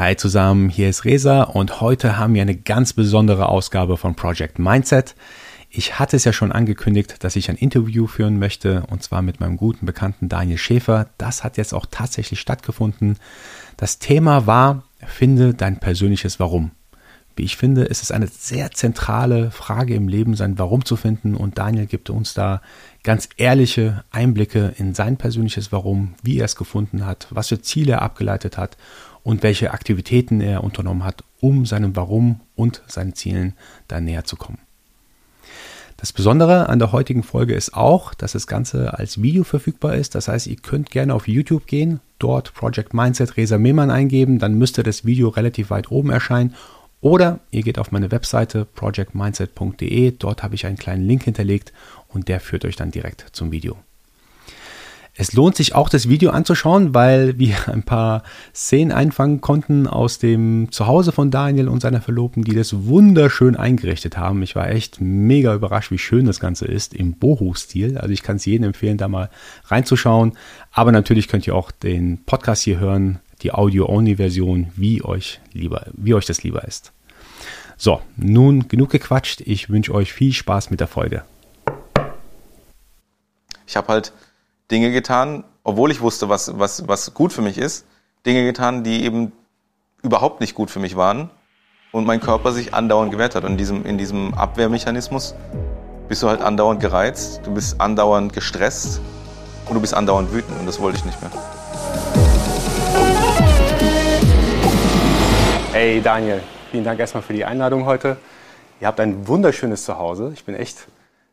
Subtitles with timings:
[0.00, 4.58] Hi zusammen, hier ist Resa und heute haben wir eine ganz besondere Ausgabe von Project
[4.58, 5.14] Mindset.
[5.68, 9.40] Ich hatte es ja schon angekündigt, dass ich ein Interview führen möchte und zwar mit
[9.40, 11.10] meinem guten Bekannten Daniel Schäfer.
[11.18, 13.18] Das hat jetzt auch tatsächlich stattgefunden.
[13.76, 16.70] Das Thema war, finde dein persönliches Warum.
[17.36, 21.34] Wie ich finde, ist es eine sehr zentrale Frage im Leben, sein Warum zu finden
[21.34, 22.62] und Daniel gibt uns da
[23.02, 27.92] ganz ehrliche Einblicke in sein persönliches Warum, wie er es gefunden hat, was für Ziele
[27.92, 28.78] er abgeleitet hat
[29.22, 33.54] und welche Aktivitäten er unternommen hat, um seinem Warum und seinen Zielen
[33.88, 34.58] da näher zu kommen.
[36.00, 40.14] Das Besondere an der heutigen Folge ist auch, dass das Ganze als Video verfügbar ist.
[40.14, 44.54] Das heißt, ihr könnt gerne auf YouTube gehen, dort Project Mindset Resa Mehmann eingeben, dann
[44.54, 46.54] müsste das Video relativ weit oben erscheinen.
[47.02, 51.74] Oder ihr geht auf meine Webseite projectmindset.de, dort habe ich einen kleinen Link hinterlegt
[52.08, 53.76] und der führt euch dann direkt zum Video.
[55.20, 58.22] Es lohnt sich auch, das Video anzuschauen, weil wir ein paar
[58.54, 64.16] Szenen einfangen konnten aus dem Zuhause von Daniel und seiner Verlobten, die das wunderschön eingerichtet
[64.16, 64.42] haben.
[64.42, 67.98] Ich war echt mega überrascht, wie schön das Ganze ist im Boho-Stil.
[67.98, 69.28] Also ich kann es jedem empfehlen, da mal
[69.66, 70.38] reinzuschauen.
[70.72, 76.14] Aber natürlich könnt ihr auch den Podcast hier hören, die Audio-Only-Version, wie euch lieber, wie
[76.14, 76.92] euch das lieber ist.
[77.76, 79.42] So, nun genug gequatscht.
[79.42, 81.24] Ich wünsche euch viel Spaß mit der Folge.
[83.66, 84.14] Ich habe halt
[84.70, 87.86] Dinge getan, obwohl ich wusste, was, was, was gut für mich ist,
[88.24, 89.32] Dinge getan, die eben
[90.02, 91.28] überhaupt nicht gut für mich waren
[91.90, 93.42] und mein Körper sich andauernd gewehrt hat.
[93.42, 95.34] Und in diesem, in diesem Abwehrmechanismus
[96.08, 99.00] bist du halt andauernd gereizt, du bist andauernd gestresst
[99.66, 101.30] und du bist andauernd wütend und das wollte ich nicht mehr.
[105.72, 108.18] Hey Daniel, vielen Dank erstmal für die Einladung heute.
[108.80, 110.30] Ihr habt ein wunderschönes Zuhause.
[110.32, 110.86] Ich bin echt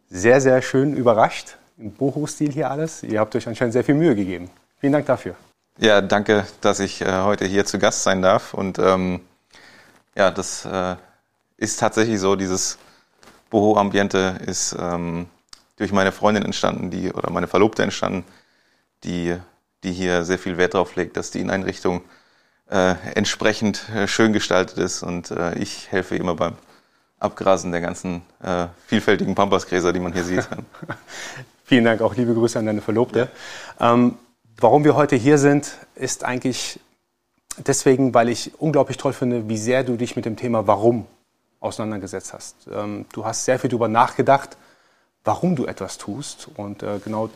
[0.09, 3.03] sehr, sehr schön überrascht im Boho-Stil hier alles.
[3.03, 4.49] Ihr habt euch anscheinend sehr viel Mühe gegeben.
[4.79, 5.35] Vielen Dank dafür.
[5.79, 8.53] Ja, danke, dass ich äh, heute hier zu Gast sein darf.
[8.53, 9.21] Und ähm,
[10.15, 10.95] ja, das äh,
[11.57, 12.77] ist tatsächlich so, dieses
[13.49, 15.27] Boho-Ambiente ist ähm,
[15.77, 18.25] durch meine Freundin entstanden, die oder meine Verlobte entstanden,
[19.03, 19.37] die,
[19.83, 22.01] die hier sehr viel Wert drauf legt, dass die Inneneinrichtung
[22.69, 25.03] äh, entsprechend äh, schön gestaltet ist.
[25.03, 26.53] Und äh, ich helfe immer beim
[27.19, 30.47] Abgrasen der ganzen äh, vielfältigen Pampasgräser, die man hier sieht.
[31.69, 33.27] Vielen Dank, auch liebe Grüße an deine Verlobte.
[33.77, 34.17] Ähm,
[34.55, 36.79] warum wir heute hier sind, ist eigentlich
[37.57, 41.07] deswegen, weil ich unglaublich toll finde, wie sehr du dich mit dem Thema Warum
[41.59, 42.55] auseinandergesetzt hast.
[42.73, 44.55] Ähm, du hast sehr viel darüber nachgedacht,
[45.25, 46.47] warum du etwas tust.
[46.55, 47.29] Und äh, genau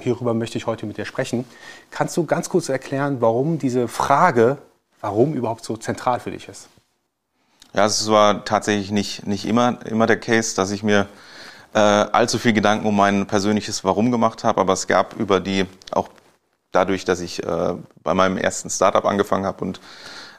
[0.00, 1.44] hierüber möchte ich heute mit dir sprechen.
[1.90, 4.56] Kannst du ganz kurz erklären, warum diese Frage,
[5.02, 6.70] warum überhaupt so zentral für dich ist?
[7.74, 11.06] Ja, es war tatsächlich nicht, nicht immer, immer der Case, dass ich mir
[11.74, 15.66] äh, allzu viel Gedanken um mein persönliches Warum gemacht habe, aber es gab über die,
[15.90, 16.08] auch
[16.72, 19.80] dadurch, dass ich äh, bei meinem ersten Startup angefangen habe und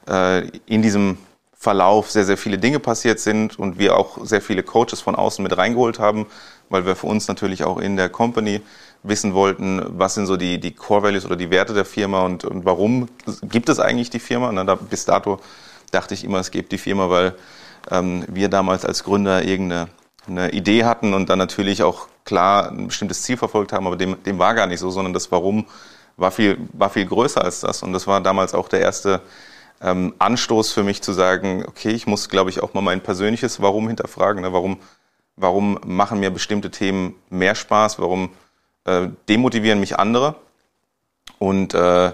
[0.08, 1.18] äh, in diesem
[1.54, 5.42] Verlauf sehr, sehr viele Dinge passiert sind und wir auch sehr viele Coaches von außen
[5.44, 6.28] mit reingeholt haben,
[6.70, 8.62] weil wir für uns natürlich auch in der Company
[9.04, 12.46] wissen wollten, was sind so die, die Core Values oder die Werte der Firma und,
[12.46, 13.08] und warum
[13.44, 14.52] gibt es eigentlich die Firma.
[14.52, 15.40] Na, da, bis dato
[15.92, 17.36] dachte ich immer, es gibt die Firma, weil
[17.92, 19.90] ähm, wir damals als Gründer irgendeine
[20.28, 24.22] eine Idee hatten und dann natürlich auch klar ein bestimmtes Ziel verfolgt haben, aber dem,
[24.24, 25.66] dem war gar nicht so, sondern das Warum
[26.18, 27.84] war viel, war viel größer als das.
[27.84, 29.22] Und das war damals auch der erste
[29.82, 33.62] ähm, Anstoß für mich zu sagen, okay, ich muss, glaube ich, auch mal mein persönliches
[33.62, 34.42] Warum hinterfragen.
[34.42, 34.54] Ne?
[34.54, 34.78] Warum,
[35.36, 38.00] warum machen mir bestimmte Themen mehr Spaß?
[38.00, 38.30] Warum
[38.86, 40.36] äh, demotivieren mich andere?
[41.38, 42.12] Und äh,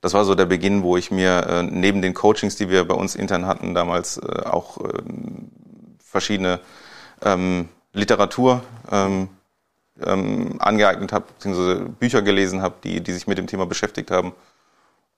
[0.00, 2.94] das war so der Beginn, wo ich mir äh, neben den Coachings, die wir bei
[2.94, 5.02] uns intern hatten, damals äh, auch äh,
[5.98, 6.60] verschiedene
[7.24, 9.28] ähm, Literatur ähm,
[10.04, 14.32] ähm, angeeignet habe, beziehungsweise Bücher gelesen habe, die, die sich mit dem Thema beschäftigt haben.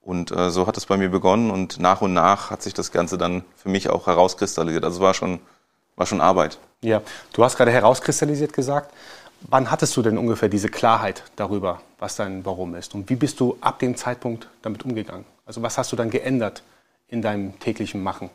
[0.00, 2.93] Und äh, so hat es bei mir begonnen und nach und nach hat sich das
[2.93, 4.84] Ganze dann für mich auch herauskristallisiert.
[4.84, 5.41] Also war schon,
[5.97, 6.59] war schon Arbeit.
[6.83, 7.03] Ja,
[7.33, 8.93] du hast gerade herauskristallisiert gesagt.
[9.41, 12.95] Wann hattest du denn ungefähr diese Klarheit darüber, was dein Warum ist?
[12.95, 15.25] Und wie bist du ab dem Zeitpunkt damit umgegangen?
[15.45, 16.62] Also was hast du dann geändert
[17.09, 18.30] in deinem täglichen Machen?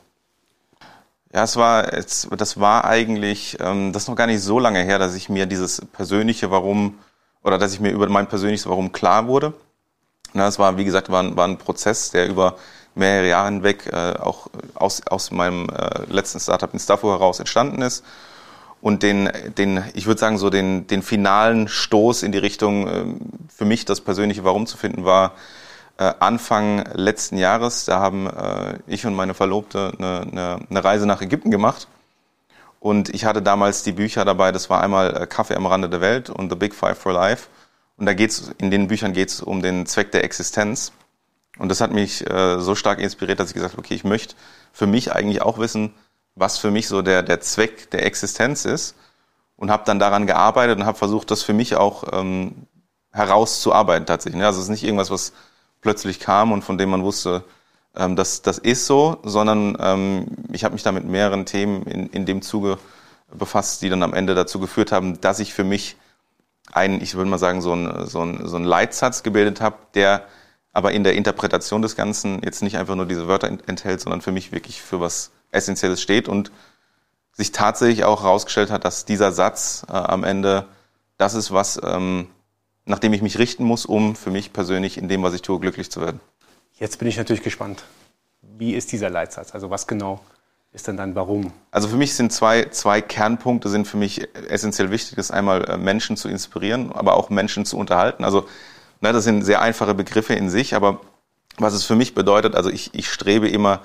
[1.34, 4.84] Ja, es war, es, das war eigentlich, ähm, das ist noch gar nicht so lange
[4.84, 7.00] her, dass ich mir dieses persönliche Warum
[7.42, 9.54] oder dass ich mir über mein persönliches Warum klar wurde.
[10.34, 12.58] Na, es war, wie gesagt, war ein, war ein Prozess, der über
[12.96, 17.82] mehrere Jahre hinweg äh, auch aus, aus meinem äh, letzten Startup in Staffo heraus entstanden
[17.82, 18.04] ist.
[18.82, 23.06] Und den, den, ich würde sagen, so den, den finalen Stoß in die Richtung, äh,
[23.56, 25.34] für mich das persönliche Warum zu finden, war
[25.98, 27.86] Anfang letzten Jahres.
[27.86, 31.88] Da haben äh, ich und meine Verlobte eine, eine, eine, Reise nach Ägypten gemacht.
[32.80, 36.02] Und ich hatte damals die Bücher dabei, das war einmal äh, Kaffee am Rande der
[36.02, 37.48] Welt und The Big Five for Life.
[37.98, 40.92] Und da geht's, in den Büchern geht es um den Zweck der Existenz.
[41.60, 44.36] Und das hat mich äh, so stark inspiriert, dass ich gesagt habe, okay, ich möchte
[44.74, 45.94] für mich eigentlich auch wissen,
[46.34, 48.96] was für mich so der, der Zweck der Existenz ist.
[49.58, 52.66] Und habe dann daran gearbeitet und habe versucht, das für mich auch ähm,
[53.12, 54.40] herauszuarbeiten tatsächlich.
[54.40, 54.48] Ne?
[54.48, 55.34] Also es ist nicht irgendwas, was
[55.82, 57.44] plötzlich kam und von dem man wusste,
[57.96, 62.08] ähm, das, das ist so, sondern ähm, ich habe mich da mit mehreren Themen in,
[62.08, 62.78] in dem Zuge
[63.34, 65.98] befasst, die dann am Ende dazu geführt haben, dass ich für mich
[66.72, 70.26] einen, ich würde mal sagen, so einen so ein, so ein Leitsatz gebildet habe, der
[70.74, 74.32] aber in der Interpretation des Ganzen jetzt nicht einfach nur diese Wörter enthält, sondern für
[74.32, 76.52] mich wirklich für was Essentielles steht und
[77.34, 80.66] sich tatsächlich auch herausgestellt hat, dass dieser Satz äh, am Ende
[81.18, 82.28] das ist, was, ähm,
[82.86, 85.60] nach dem ich mich richten muss, um für mich persönlich in dem, was ich tue,
[85.60, 86.20] glücklich zu werden.
[86.80, 87.84] Jetzt bin ich natürlich gespannt.
[88.42, 89.54] Wie ist dieser Leitsatz?
[89.54, 90.22] Also was genau
[90.74, 91.52] ist denn dann warum?
[91.70, 95.16] Also für mich sind zwei, zwei Kernpunkte sind für mich essentiell wichtig.
[95.16, 98.24] Das ist einmal äh, Menschen zu inspirieren, aber auch Menschen zu unterhalten.
[98.24, 98.48] Also
[99.02, 101.02] Ne, das sind sehr einfache Begriffe in sich, aber
[101.58, 103.82] was es für mich bedeutet, also ich, ich strebe immer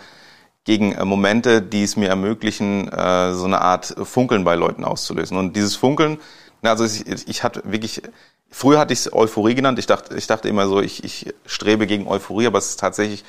[0.64, 5.38] gegen äh, Momente, die es mir ermöglichen, äh, so eine Art Funkeln bei Leuten auszulösen.
[5.38, 6.18] Und dieses Funkeln,
[6.62, 8.02] also ich, ich hatte wirklich,
[8.50, 9.78] früher hatte ich es Euphorie genannt.
[9.78, 13.24] Ich dachte, ich dachte immer so, ich, ich strebe gegen Euphorie, aber es ist tatsächlich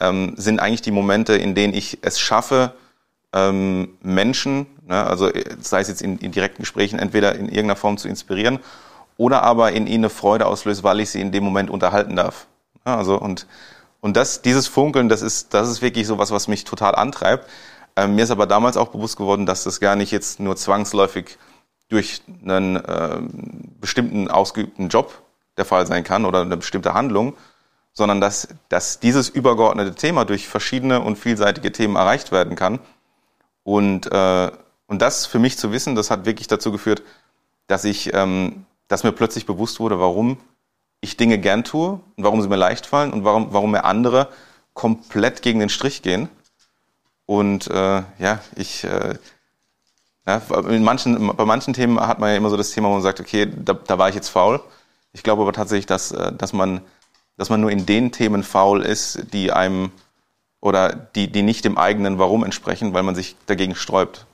[0.00, 2.74] ähm, sind eigentlich die Momente, in denen ich es schaffe,
[3.32, 5.30] ähm, Menschen, ne, also
[5.60, 8.58] sei es jetzt in, in direkten Gesprächen, entweder in irgendeiner Form zu inspirieren
[9.16, 12.46] oder aber in ihnen eine Freude auslöst, weil ich sie in dem Moment unterhalten darf.
[12.86, 13.46] Ja, also und
[14.02, 17.48] und das, dieses Funkeln, das ist, das ist wirklich so was, was mich total antreibt.
[17.94, 21.38] Ähm, mir ist aber damals auch bewusst geworden, dass das gar nicht jetzt nur zwangsläufig
[21.92, 23.20] durch einen äh,
[23.80, 25.22] bestimmten ausgeübten Job
[25.56, 27.34] der Fall sein kann oder eine bestimmte Handlung,
[27.92, 32.80] sondern dass, dass dieses übergeordnete Thema durch verschiedene und vielseitige Themen erreicht werden kann.
[33.64, 34.50] Und, äh,
[34.86, 37.02] und das für mich zu wissen, das hat wirklich dazu geführt,
[37.66, 40.36] dass ich ähm, dass mir plötzlich bewusst wurde, warum
[41.00, 44.28] ich Dinge gern tue und warum sie mir leicht fallen und warum, warum mir andere
[44.74, 46.28] komplett gegen den Strich gehen.
[47.24, 49.14] Und äh, ja, ich äh,
[50.26, 53.02] ja, in manchen, bei manchen Themen hat man ja immer so das Thema, wo man
[53.02, 54.60] sagt, okay, da, da war ich jetzt faul.
[55.12, 56.80] Ich glaube aber tatsächlich, dass, äh, dass, man,
[57.36, 59.90] dass man nur in den Themen faul ist, die einem
[60.60, 64.26] oder die, die nicht dem eigenen Warum entsprechen, weil man sich dagegen sträubt.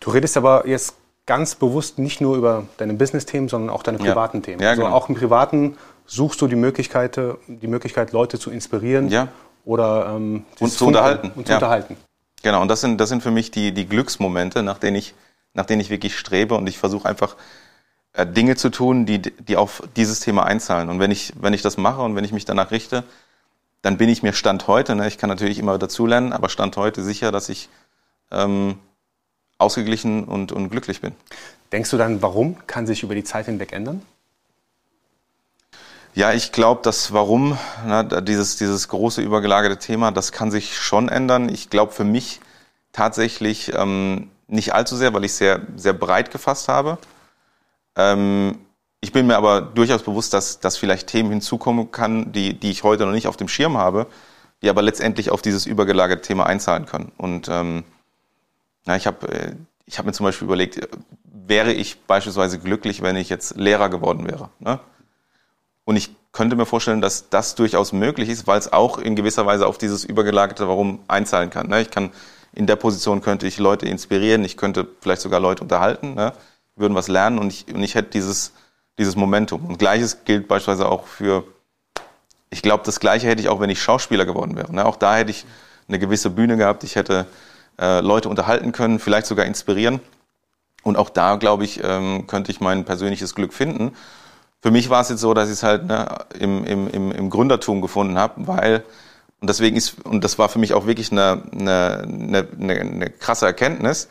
[0.00, 4.38] Du redest aber jetzt ganz bewusst nicht nur über deine Business-Themen, sondern auch deine privaten
[4.38, 4.42] ja.
[4.42, 4.62] Themen.
[4.62, 4.94] Ja, also genau.
[4.94, 5.76] auch im Privaten
[6.06, 7.18] suchst du die Möglichkeit,
[7.48, 9.28] die Möglichkeit, Leute zu inspirieren ja.
[9.64, 11.32] oder ähm, und zu unterhalten.
[11.34, 11.96] Und zu unterhalten.
[12.46, 15.14] Genau, und das sind, das sind für mich die, die Glücksmomente, nach denen ich,
[15.52, 17.34] nach denen ich wirklich strebe und ich versuche einfach
[18.12, 20.88] äh, Dinge zu tun, die, die auf dieses Thema einzahlen.
[20.88, 23.02] Und wenn ich, wenn ich das mache und wenn ich mich danach richte,
[23.82, 27.02] dann bin ich mir Stand heute, ne, ich kann natürlich immer dazulernen, aber Stand heute
[27.02, 27.68] sicher, dass ich
[28.30, 28.78] ähm,
[29.58, 31.16] ausgeglichen und, und glücklich bin.
[31.72, 34.02] Denkst du dann, warum kann sich über die Zeit hinweg ändern?
[36.16, 41.10] Ja, ich glaube, das Warum, ne, dieses, dieses große übergelagerte Thema, das kann sich schon
[41.10, 41.50] ändern.
[41.50, 42.40] Ich glaube für mich
[42.90, 46.96] tatsächlich ähm, nicht allzu sehr, weil ich sehr, sehr breit gefasst habe.
[47.96, 48.56] Ähm,
[49.02, 52.82] ich bin mir aber durchaus bewusst, dass, dass vielleicht Themen hinzukommen kann, die, die ich
[52.82, 54.06] heute noch nicht auf dem Schirm habe,
[54.62, 57.12] die aber letztendlich auf dieses übergelagerte Thema einzahlen können.
[57.18, 57.84] Und ähm,
[58.86, 59.52] ja, ich habe äh,
[59.84, 60.88] ich hab mir zum Beispiel überlegt, äh,
[61.24, 64.48] wäre ich beispielsweise glücklich, wenn ich jetzt Lehrer geworden wäre?
[64.60, 64.80] Ne?
[65.86, 69.46] Und ich könnte mir vorstellen, dass das durchaus möglich ist, weil es auch in gewisser
[69.46, 71.68] Weise auf dieses übergelagerte Warum einzahlen kann.
[71.68, 71.80] Ne?
[71.80, 72.10] Ich kann
[72.52, 76.32] in der Position könnte ich Leute inspirieren, ich könnte vielleicht sogar Leute unterhalten, ne?
[76.74, 78.52] würden was lernen und ich, und ich hätte dieses,
[78.98, 79.64] dieses Momentum.
[79.64, 81.44] Und gleiches gilt beispielsweise auch für,
[82.50, 84.74] ich glaube, das gleiche hätte ich auch, wenn ich Schauspieler geworden wäre.
[84.74, 84.84] Ne?
[84.84, 85.46] Auch da hätte ich
[85.86, 87.26] eine gewisse Bühne gehabt, ich hätte
[87.78, 90.00] äh, Leute unterhalten können, vielleicht sogar inspirieren.
[90.82, 93.92] Und auch da, glaube ich, ähm, könnte ich mein persönliches Glück finden.
[94.62, 96.06] Für mich war es jetzt so, dass ich es halt ne,
[96.38, 98.84] im, im, im, Gründertum gefunden habe, weil,
[99.40, 103.46] und deswegen ist, und das war für mich auch wirklich eine, eine, eine, eine krasse
[103.46, 104.08] Erkenntnis,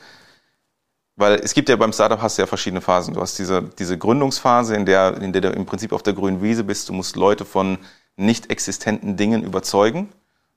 [1.17, 3.13] weil es gibt ja beim Startup hast du ja verschiedene Phasen.
[3.13, 6.41] Du hast diese, diese Gründungsphase, in der, in der du im Prinzip auf der grünen
[6.41, 6.89] Wiese bist.
[6.89, 7.77] Du musst Leute von
[8.17, 10.09] nicht existenten Dingen überzeugen.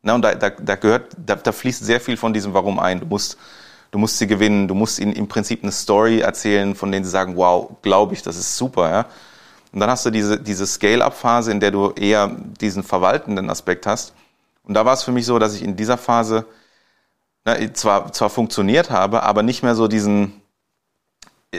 [0.02, 3.00] Na, und da, da, da gehört, da, da fließt sehr viel von diesem Warum ein.
[3.00, 3.38] Du musst,
[3.92, 7.10] du musst sie gewinnen, du musst ihnen im Prinzip eine Story erzählen, von denen sie
[7.10, 9.06] sagen, wow, glaube ich, das ist super, ja.
[9.72, 12.28] Und dann hast du diese, diese Scale-up-Phase, in der du eher
[12.60, 14.14] diesen verwaltenden Aspekt hast.
[14.62, 16.46] Und da war es für mich so, dass ich in dieser Phase
[17.44, 20.40] na, zwar, zwar funktioniert habe, aber nicht mehr so diesen,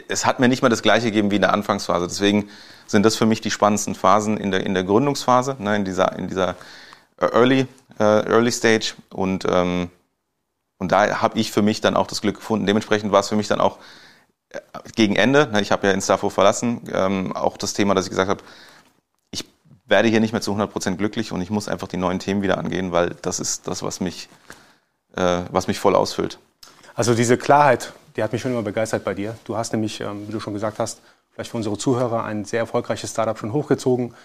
[0.08, 2.08] es hat mir nicht mehr das Gleiche gegeben wie in der Anfangsphase.
[2.08, 2.50] Deswegen
[2.88, 6.18] sind das für mich die spannendsten Phasen in der, in der Gründungsphase, ne, in dieser,
[6.18, 6.56] in dieser
[7.18, 7.68] Early,
[8.00, 9.90] äh, Early Stage und, ähm,
[10.78, 12.66] und da habe ich für mich dann auch das Glück gefunden.
[12.66, 13.82] Dementsprechend war es für mich dann auch äh,
[14.96, 18.30] gegen Ende, ne, ich habe ja Instafo verlassen, ähm, auch das Thema, dass ich gesagt
[18.30, 18.44] habe,
[19.32, 19.46] ich
[19.86, 22.58] werde hier nicht mehr zu 100% glücklich und ich muss einfach die neuen Themen wieder
[22.58, 24.28] angehen, weil das ist das, was mich,
[25.16, 26.40] äh, was mich voll ausfüllt.
[26.96, 29.36] Also diese Klarheit, die hat mich schon immer begeistert bei dir.
[29.46, 31.02] Du hast nämlich, ähm, wie du schon gesagt hast,
[31.32, 34.16] vielleicht für unsere Zuhörer ein sehr erfolgreiches Startup schon hochgezogen,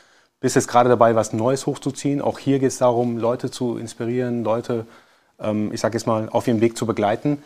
[0.41, 2.21] bist jetzt gerade dabei, was Neues hochzuziehen.
[2.21, 4.87] Auch hier geht es darum, Leute zu inspirieren, Leute,
[5.39, 7.43] ähm, ich sage jetzt mal, auf ihrem Weg zu begleiten.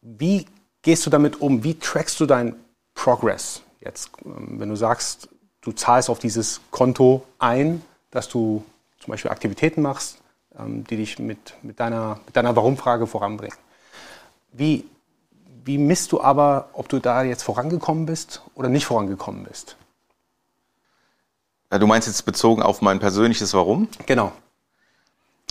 [0.00, 0.46] Wie
[0.82, 1.64] gehst du damit um?
[1.64, 2.56] Wie trackst du deinen
[2.94, 3.62] Progress?
[3.80, 5.28] Jetzt, wenn du sagst,
[5.60, 8.64] du zahlst auf dieses Konto ein, dass du
[9.00, 10.18] zum Beispiel Aktivitäten machst,
[10.58, 13.56] die dich mit, mit deiner, mit deiner Warum-Frage voranbringen.
[14.52, 14.84] Wie,
[15.64, 19.76] wie misst du aber, ob du da jetzt vorangekommen bist oder nicht vorangekommen bist?
[21.72, 23.88] Ja, du meinst jetzt bezogen auf mein persönliches Warum?
[24.04, 24.32] Genau.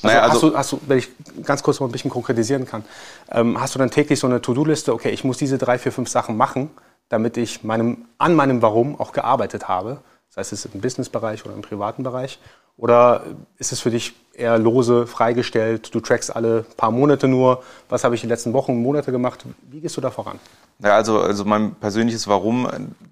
[0.03, 1.09] Also, naja, also hast, du, hast du, wenn ich
[1.43, 2.83] ganz kurz mal ein bisschen konkretisieren kann,
[3.31, 6.09] ähm, hast du dann täglich so eine To-Do-Liste, okay, ich muss diese drei, vier, fünf
[6.09, 6.71] Sachen machen,
[7.09, 11.61] damit ich meinem, an meinem Warum auch gearbeitet habe, sei es im Businessbereich oder im
[11.61, 12.39] privaten Bereich?
[12.77, 13.25] Oder
[13.57, 18.15] ist es für dich eher lose, freigestellt, du trackst alle paar Monate nur, was habe
[18.15, 19.45] ich die letzten Wochen, Monate gemacht?
[19.69, 20.39] Wie gehst du da voran?
[20.79, 22.67] Ja, also, also mein persönliches Warum,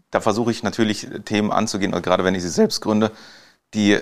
[0.10, 3.12] da versuche ich natürlich Themen anzugehen, gerade wenn ich sie selbst gründe,
[3.74, 4.00] die,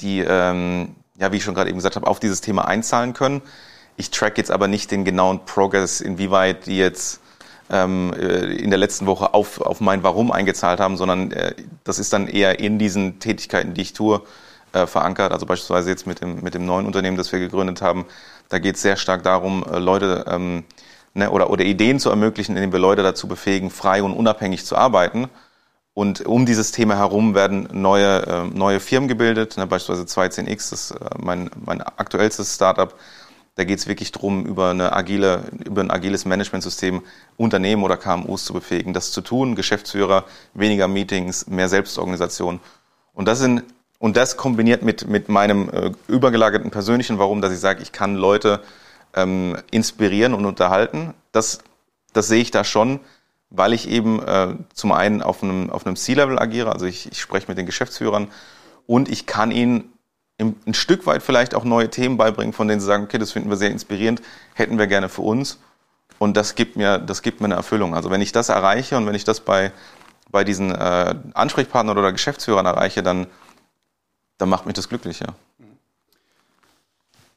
[0.00, 3.42] die ähm, ja, wie ich schon gerade eben gesagt habe, auf dieses Thema einzahlen können.
[3.96, 7.20] Ich track jetzt aber nicht den genauen Progress, inwieweit die jetzt
[7.70, 11.54] ähm, äh, in der letzten Woche auf, auf mein Warum eingezahlt haben, sondern äh,
[11.84, 14.22] das ist dann eher in diesen Tätigkeiten, die ich tue,
[14.72, 15.32] äh, verankert.
[15.32, 18.04] Also beispielsweise jetzt mit dem, mit dem neuen Unternehmen, das wir gegründet haben,
[18.48, 20.64] da geht es sehr stark darum, äh, Leute ähm,
[21.14, 24.76] ne, oder, oder Ideen zu ermöglichen, indem wir Leute dazu befähigen, frei und unabhängig zu
[24.76, 25.28] arbeiten.
[25.96, 30.72] Und um dieses Thema herum werden neue, äh, neue Firmen gebildet, ne, beispielsweise 210X, das
[30.72, 32.94] ist äh, mein, mein aktuellstes Startup.
[33.54, 37.00] Da geht es wirklich darum, über, eine agile, über ein agiles Managementsystem
[37.38, 42.60] Unternehmen oder KMUs zu befähigen, das zu tun, Geschäftsführer, weniger Meetings, mehr Selbstorganisation.
[43.14, 43.62] Und das sind
[43.98, 48.16] und das kombiniert mit, mit meinem äh, übergelagerten persönlichen Warum, dass ich sage, ich kann
[48.16, 48.60] Leute
[49.14, 51.60] ähm, inspirieren und unterhalten, das,
[52.12, 53.00] das sehe ich da schon,
[53.50, 57.20] weil ich eben äh, zum einen auf einem, auf einem C-Level agiere, also ich, ich
[57.20, 58.28] spreche mit den Geschäftsführern
[58.86, 59.92] und ich kann ihnen
[60.38, 63.32] im, ein Stück weit vielleicht auch neue Themen beibringen, von denen sie sagen, okay, das
[63.32, 64.20] finden wir sehr inspirierend,
[64.54, 65.58] hätten wir gerne für uns.
[66.18, 67.94] Und das gibt mir, das gibt mir eine Erfüllung.
[67.94, 69.72] Also wenn ich das erreiche und wenn ich das bei,
[70.30, 73.26] bei diesen äh, Ansprechpartnern oder Geschäftsführern erreiche, dann,
[74.38, 75.28] dann macht mich das glücklich, ja.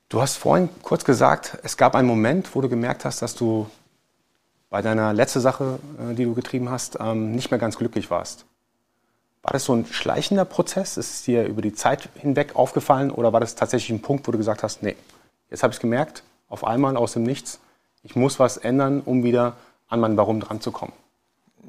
[0.08, 3.70] Du hast vorhin kurz gesagt, es gab einen Moment, wo du gemerkt hast, dass du
[4.70, 8.46] bei deiner letzten Sache, äh, die du getrieben hast, ähm, nicht mehr ganz glücklich warst.
[9.42, 10.98] War das so ein schleichender Prozess?
[10.98, 14.32] Ist es dir über die Zeit hinweg aufgefallen oder war das tatsächlich ein Punkt, wo
[14.32, 14.96] du gesagt hast, nee,
[15.50, 17.60] jetzt habe ich es gemerkt, auf einmal aus dem Nichts,
[18.04, 19.56] ich muss was ändern, um wieder
[19.88, 20.94] an mein Warum dran zu kommen?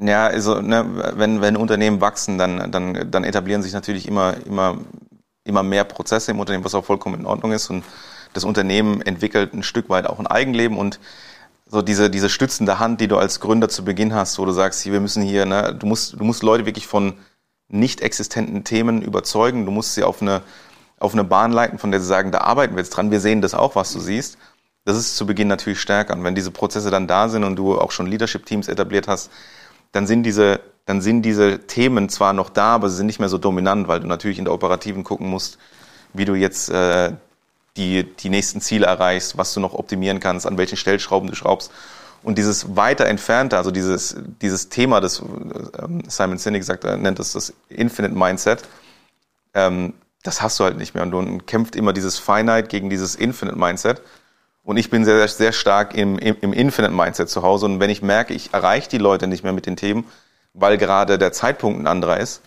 [0.00, 4.78] Ja, also ne, wenn, wenn Unternehmen wachsen, dann, dann, dann etablieren sich natürlich immer, immer,
[5.44, 7.70] immer mehr Prozesse im Unternehmen, was auch vollkommen in Ordnung ist.
[7.70, 7.84] Und
[8.32, 11.00] das Unternehmen entwickelt ein Stück weit auch ein Eigenleben und
[11.70, 14.84] so diese, diese stützende Hand, die du als Gründer zu Beginn hast, wo du sagst,
[14.84, 17.14] wir müssen hier, ne, du musst, du musst Leute wirklich von
[17.68, 19.64] nicht existenten Themen überzeugen.
[19.64, 20.42] Du musst sie auf eine,
[20.98, 23.12] auf eine Bahn leiten, von der sie sagen, da arbeiten wir jetzt dran.
[23.12, 24.36] Wir sehen das auch, was du siehst.
[24.84, 26.14] Das ist zu Beginn natürlich stärker.
[26.14, 29.30] Und wenn diese Prozesse dann da sind und du auch schon Leadership-Teams etabliert hast,
[29.92, 33.28] dann sind diese, dann sind diese Themen zwar noch da, aber sie sind nicht mehr
[33.28, 35.58] so dominant, weil du natürlich in der Operativen gucken musst,
[36.12, 37.12] wie du jetzt äh,
[37.76, 41.70] die, die nächsten Ziele erreichst, was du noch optimieren kannst, an welchen Stellschrauben du schraubst.
[42.22, 47.18] Und dieses weiter entfernte, also dieses, dieses Thema, das ähm, Simon Sinek sagt, er nennt
[47.18, 48.62] das das Infinite Mindset,
[49.54, 51.02] ähm, das hast du halt nicht mehr.
[51.02, 54.02] Und du kämpft immer dieses Finite gegen dieses Infinite Mindset.
[54.62, 57.66] Und ich bin sehr, sehr stark im, im, im Infinite Mindset zu Hause.
[57.66, 60.04] Und wenn ich merke, ich erreiche die Leute nicht mehr mit den Themen,
[60.52, 62.42] weil gerade der Zeitpunkt ein anderer ist,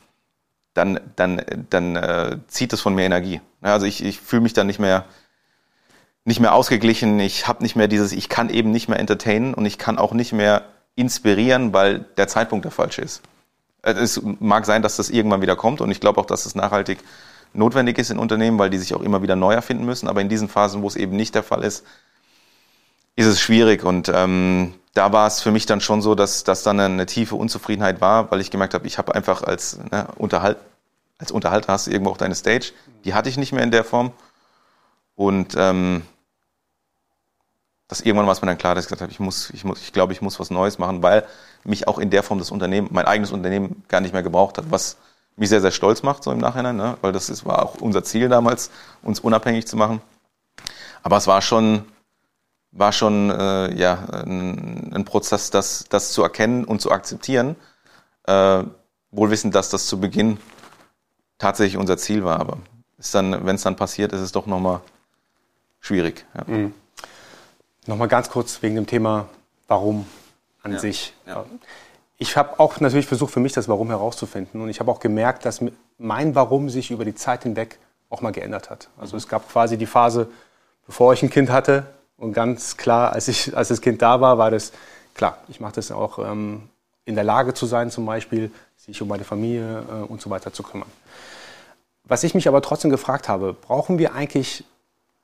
[0.75, 3.41] dann, dann, dann äh, zieht es von mir Energie.
[3.71, 5.05] Also ich, ich fühle mich dann nicht mehr,
[6.25, 9.65] nicht mehr ausgeglichen, ich habe nicht mehr dieses, ich kann eben nicht mehr entertainen und
[9.65, 10.63] ich kann auch nicht mehr
[10.95, 13.21] inspirieren, weil der Zeitpunkt der falsche ist.
[13.81, 16.99] Es mag sein, dass das irgendwann wieder kommt und ich glaube auch, dass es nachhaltig
[17.53, 20.07] notwendig ist in Unternehmen, weil die sich auch immer wieder neu erfinden müssen.
[20.07, 21.85] Aber in diesen Phasen, wo es eben nicht der Fall ist,
[23.15, 23.83] ist es schwierig.
[23.83, 27.35] Und ähm, da war es für mich dann schon so, dass, dass dann eine tiefe
[27.35, 30.57] Unzufriedenheit war, weil ich gemerkt habe, ich habe einfach als, ne, Unterhalt,
[31.17, 32.73] als Unterhalter hast du irgendwo auch deine Stage.
[33.05, 34.11] Die hatte ich nicht mehr in der Form.
[35.15, 36.03] Und ähm,
[37.87, 39.81] dass irgendwann war es mir dann klar, dass ich gesagt habe, ich muss, ich muss,
[39.81, 41.27] ich glaube, ich muss was Neues machen, weil
[41.63, 44.65] mich auch in der Form das Unternehmen, mein eigenes Unternehmen gar nicht mehr gebraucht hat,
[44.71, 44.97] was
[45.35, 46.97] mich sehr, sehr stolz macht, so im Nachhinein, ne?
[47.01, 50.01] weil das ist, war auch unser Ziel damals, uns unabhängig zu machen.
[51.01, 51.85] Aber es war schon,
[52.71, 53.93] war schon äh, ja,
[54.25, 57.55] ein, ein Prozess, das, das zu erkennen und zu akzeptieren,
[58.25, 58.63] äh,
[59.11, 60.39] wohl wissend, dass das zu Beginn
[61.37, 62.39] tatsächlich unser Ziel war.
[62.39, 62.57] Aber
[62.97, 64.81] ist dann, wenn es dann passiert, ist es doch nochmal
[65.79, 66.25] schwierig.
[66.35, 66.43] Ja.
[66.47, 66.73] Mhm.
[67.85, 69.27] Nochmal ganz kurz wegen dem Thema
[69.67, 70.05] Warum
[70.61, 70.79] an ja.
[70.79, 71.13] sich.
[71.25, 71.45] Ja.
[72.17, 74.61] Ich habe auch natürlich versucht, für mich das Warum herauszufinden.
[74.61, 75.61] Und ich habe auch gemerkt, dass
[75.97, 78.89] mein Warum sich über die Zeit hinweg auch mal geändert hat.
[78.97, 79.17] Also mhm.
[79.17, 80.29] es gab quasi die Phase,
[80.85, 81.85] bevor ich ein Kind hatte.
[82.17, 84.71] Und ganz klar, als, ich, als das Kind da war, war das
[85.13, 86.69] klar, ich mache das auch ähm,
[87.05, 88.51] in der Lage zu sein, zum Beispiel,
[88.85, 90.89] sich um meine Familie äh, und so weiter zu kümmern.
[92.03, 94.65] Was ich mich aber trotzdem gefragt habe, brauchen wir eigentlich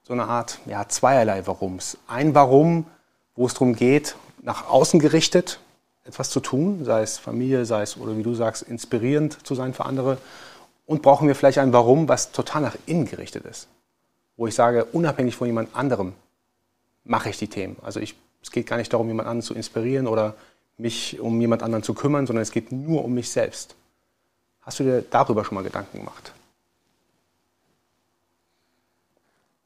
[0.03, 1.97] so eine Art ja, zweierlei Warums?
[2.07, 2.85] Ein Warum,
[3.35, 5.59] wo es darum geht, nach außen gerichtet
[6.05, 9.73] etwas zu tun, sei es Familie, sei es, oder wie du sagst, inspirierend zu sein
[9.73, 10.17] für andere.
[10.85, 13.67] Und brauchen wir vielleicht ein Warum, was total nach innen gerichtet ist?
[14.37, 16.13] Wo ich sage, unabhängig von jemand anderem
[17.03, 17.75] mache ich die Themen.
[17.83, 20.35] Also ich, es geht gar nicht darum, jemand anderen zu inspirieren oder
[20.79, 23.75] mich um jemand anderen zu kümmern, sondern es geht nur um mich selbst.
[24.61, 26.33] Hast du dir darüber schon mal Gedanken gemacht?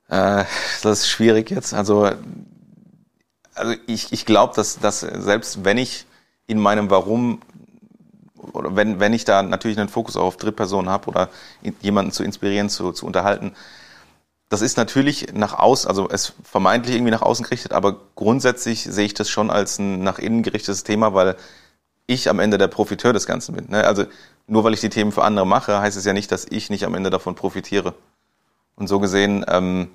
[0.10, 0.46] Äh,
[0.82, 1.74] das ist schwierig jetzt.
[1.74, 2.10] Also,
[3.54, 6.06] also ich, ich glaube, dass, dass selbst wenn ich
[6.48, 7.42] in meinem Warum
[8.52, 11.30] oder wenn, wenn ich da natürlich einen Fokus auch auf Drittpersonen habe oder
[11.82, 13.54] jemanden zu inspirieren, zu, zu unterhalten,
[14.54, 19.08] das ist natürlich nach außen, also es vermeintlich irgendwie nach außen gerichtet, aber grundsätzlich sehe
[19.08, 21.36] ich das schon als ein nach innen gerichtetes Thema, weil
[22.06, 23.72] ich am Ende der Profiteur des Ganzen bin.
[23.72, 23.84] Ne?
[23.84, 24.06] Also
[24.46, 26.86] nur weil ich die Themen für andere mache, heißt es ja nicht, dass ich nicht
[26.86, 27.96] am Ende davon profitiere.
[28.76, 29.90] Und so gesehen, ähm,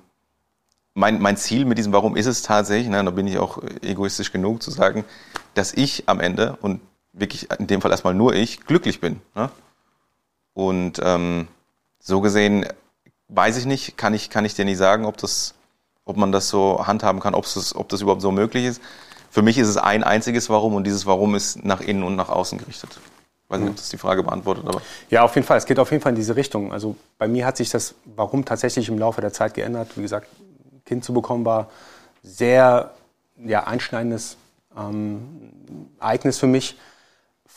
[0.93, 4.33] mein, mein Ziel mit diesem Warum ist es tatsächlich, ne, da bin ich auch egoistisch
[4.33, 5.05] genug zu sagen,
[5.53, 6.81] dass ich am Ende und
[7.13, 9.21] wirklich in dem Fall erstmal nur ich glücklich bin.
[9.35, 9.49] Ne?
[10.53, 11.47] Und ähm,
[12.01, 12.65] so gesehen
[13.29, 15.53] weiß ich nicht, kann ich, kann ich dir nicht sagen, ob das,
[16.05, 18.81] ob man das so handhaben kann, ob das, ob das überhaupt so möglich ist.
[19.29, 22.29] Für mich ist es ein einziges Warum und dieses Warum ist nach innen und nach
[22.29, 22.99] außen gerichtet.
[23.43, 24.81] Ich weiß nicht, ob das die Frage beantwortet, aber.
[25.09, 25.57] Ja, auf jeden Fall.
[25.57, 26.71] Es geht auf jeden Fall in diese Richtung.
[26.71, 29.89] Also bei mir hat sich das Warum tatsächlich im Laufe der Zeit geändert.
[29.95, 30.27] Wie gesagt,
[30.85, 31.69] Kind zu bekommen war
[32.23, 32.91] sehr
[33.37, 34.37] ja, einschneidendes
[34.77, 35.51] ähm,
[35.99, 36.77] Ereignis für mich.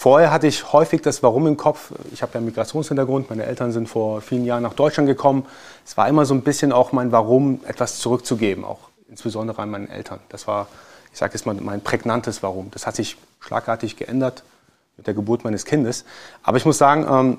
[0.03, 1.93] Vorher hatte ich häufig das Warum im Kopf.
[2.11, 3.31] Ich habe ja einen Migrationshintergrund.
[3.31, 5.47] Meine Eltern sind vor vielen Jahren nach Deutschland gekommen.
[5.87, 9.89] Es war immer so ein bisschen auch mein Warum, etwas zurückzugeben, auch insbesondere an meine
[9.89, 10.19] Eltern.
[10.29, 10.67] Das war,
[11.13, 12.73] ich sage jetzt mal, mein prägnantes Warum.
[12.73, 14.43] Das hat sich schlagartig geändert
[14.97, 16.05] mit der Geburt meines Kindes.
[16.43, 17.39] Aber ich muss sagen, ähm,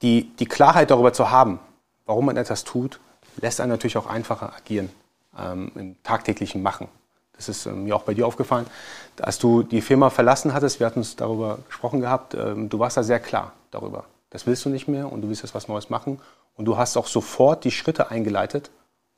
[0.00, 1.60] die, die Klarheit darüber zu haben,
[2.06, 3.00] warum man etwas tut,
[3.36, 4.88] lässt einen natürlich auch einfacher agieren
[5.38, 6.88] ähm, im tagtäglichen Machen.
[7.36, 8.66] Das ist ähm, mir auch bei dir aufgefallen.
[9.20, 12.96] Als du die Firma verlassen hattest, wir hatten uns darüber gesprochen gehabt, ähm, du warst
[12.96, 14.04] da sehr klar darüber.
[14.30, 16.20] Das willst du nicht mehr und du willst jetzt was Neues machen.
[16.56, 18.70] Und du hast auch sofort die Schritte eingeleitet,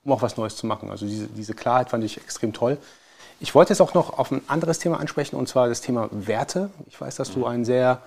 [0.05, 0.91] um auch was Neues zu machen.
[0.91, 2.79] Also diese, diese Klarheit fand ich extrem toll.
[3.41, 6.71] Ich wollte jetzt auch noch auf ein anderes Thema ansprechen, und zwar das Thema Werte.
[6.87, 8.03] Ich weiß, dass du ein sehr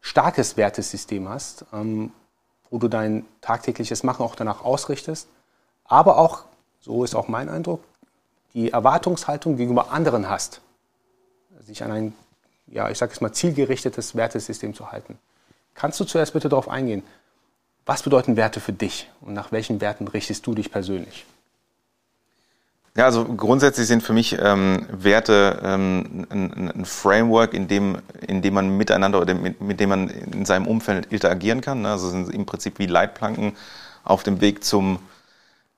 [0.00, 2.12] starkes Wertesystem hast, ähm,
[2.70, 5.28] wo du dein tagtägliches Machen auch danach ausrichtest.
[5.84, 6.44] Aber auch,
[6.80, 7.82] so ist auch mein Eindruck,
[8.54, 10.60] die Erwartungshaltung gegenüber anderen hast,
[11.60, 12.14] sich an ein,
[12.66, 15.18] ja, ich sage es mal, zielgerichtetes Wertesystem zu halten.
[15.74, 17.02] Kannst du zuerst bitte darauf eingehen,
[17.84, 21.24] was bedeuten Werte für dich und nach welchen Werten richtest du dich persönlich?
[22.96, 28.40] Ja, also grundsätzlich sind für mich ähm, Werte ähm, ein, ein, Framework, in dem, in
[28.40, 31.82] dem man miteinander oder mit, mit dem man in seinem Umfeld interagieren kann.
[31.82, 31.90] Ne?
[31.90, 33.52] Also sind im Prinzip wie Leitplanken
[34.02, 35.00] auf dem Weg zum,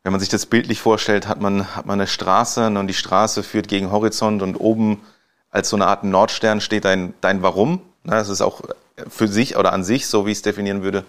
[0.02, 3.42] wenn man sich das bildlich vorstellt, hat man, hat man eine Straße und die Straße
[3.42, 5.00] führt gegen Horizont und oben
[5.50, 7.82] als so eine Art Nordstern steht dein, dein Warum.
[8.04, 8.62] Das ist auch
[9.08, 11.04] für sich oder an sich, so wie ich es definieren würde,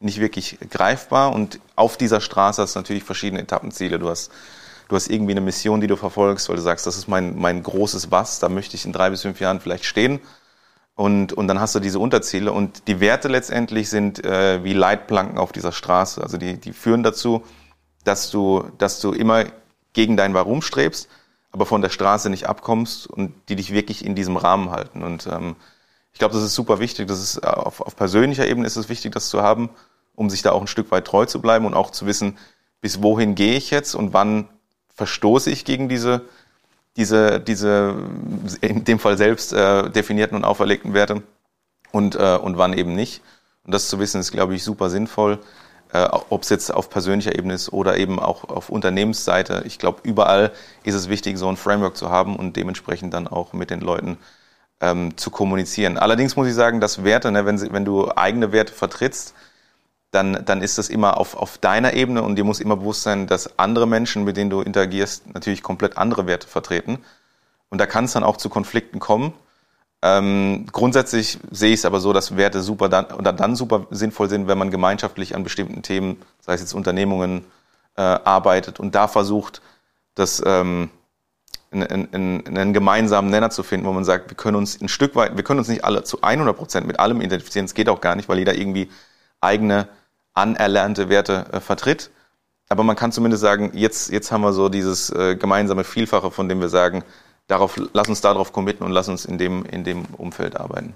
[0.00, 1.32] nicht wirklich greifbar.
[1.32, 3.98] Und auf dieser Straße hast du natürlich verschiedene Etappenziele.
[3.98, 4.30] Du hast,
[4.88, 7.62] du hast irgendwie eine Mission, die du verfolgst, weil du sagst, das ist mein, mein
[7.62, 10.20] großes Was, da möchte ich in drei bis fünf Jahren vielleicht stehen.
[10.94, 12.52] Und, und dann hast du diese Unterziele.
[12.52, 16.22] Und die Werte letztendlich sind äh, wie Leitplanken auf dieser Straße.
[16.22, 17.44] Also die, die führen dazu,
[18.04, 19.44] dass du, dass du immer
[19.92, 21.08] gegen dein Warum strebst,
[21.50, 25.02] aber von der Straße nicht abkommst und die dich wirklich in diesem Rahmen halten.
[25.02, 25.56] Und ähm,
[26.12, 27.08] ich glaube, das ist super wichtig.
[27.08, 29.70] Das ist auf, auf persönlicher Ebene ist es wichtig, das zu haben,
[30.14, 32.38] um sich da auch ein Stück weit treu zu bleiben und auch zu wissen,
[32.80, 34.48] bis wohin gehe ich jetzt und wann
[34.94, 36.22] verstoße ich gegen diese,
[36.96, 37.96] diese, diese
[38.60, 41.22] in dem Fall selbst äh, definierten und auferlegten Werte
[41.92, 43.22] und, äh, und wann eben nicht.
[43.64, 45.38] Und das zu wissen, ist, glaube ich, super sinnvoll
[45.92, 49.62] äh, ob es jetzt auf persönlicher Ebene ist oder eben auch auf Unternehmensseite.
[49.66, 50.52] Ich glaube, überall
[50.84, 54.18] ist es wichtig, so ein Framework zu haben und dementsprechend dann auch mit den Leuten
[54.80, 55.98] ähm, zu kommunizieren.
[55.98, 59.34] Allerdings muss ich sagen, dass Werte, ne, wenn, wenn du eigene Werte vertrittst,
[60.10, 63.26] dann, dann ist das immer auf, auf deiner Ebene und dir muss immer bewusst sein,
[63.26, 66.98] dass andere Menschen, mit denen du interagierst, natürlich komplett andere Werte vertreten.
[67.70, 69.32] Und da kann es dann auch zu Konflikten kommen.
[70.04, 74.28] Ähm, grundsätzlich sehe ich es aber so, dass Werte super dann, oder dann super sinnvoll
[74.28, 77.44] sind, wenn man gemeinschaftlich an bestimmten Themen, sei es jetzt Unternehmungen,
[77.96, 79.62] äh, arbeitet und da versucht,
[80.14, 80.90] das ähm,
[81.70, 85.14] einen, einen, einen gemeinsamen Nenner zu finden, wo man sagt, wir können uns ein Stück
[85.14, 87.64] weit, wir können uns nicht alle zu 100 Prozent mit allem identifizieren.
[87.64, 88.90] Es geht auch gar nicht, weil jeder irgendwie
[89.40, 89.88] eigene
[90.34, 92.10] anerlernte Werte äh, vertritt.
[92.68, 96.48] Aber man kann zumindest sagen, jetzt, jetzt haben wir so dieses äh, gemeinsame Vielfache, von
[96.48, 97.04] dem wir sagen,
[97.46, 100.94] darauf, lass uns darauf committen und lass uns in dem, in dem Umfeld arbeiten.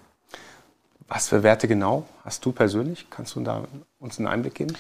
[1.09, 3.07] Was für Werte genau hast du persönlich?
[3.11, 3.65] Kannst du da
[4.01, 4.75] uns einen Einblick geben?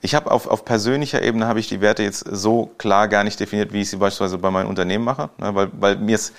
[0.00, 3.40] Ich habe auf, auf persönlicher Ebene habe ich die Werte jetzt so klar gar nicht
[3.40, 6.32] definiert, wie ich sie beispielsweise bei meinem Unternehmen mache, ne, weil, weil mir es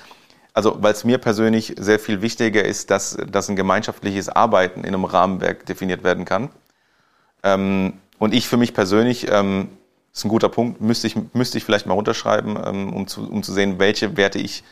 [0.56, 4.94] also weil es mir persönlich sehr viel wichtiger ist, dass, dass ein gemeinschaftliches Arbeiten in
[4.96, 6.50] einem Rahmenwerk definiert werden kann.
[7.44, 9.68] Ähm, und ich für mich persönlich, ähm,
[10.16, 13.44] ist ein guter Punkt, müsste ich, müsste ich vielleicht mal runterschreiben, ähm, um, zu, um
[13.44, 14.64] zu sehen, welche Werte ich,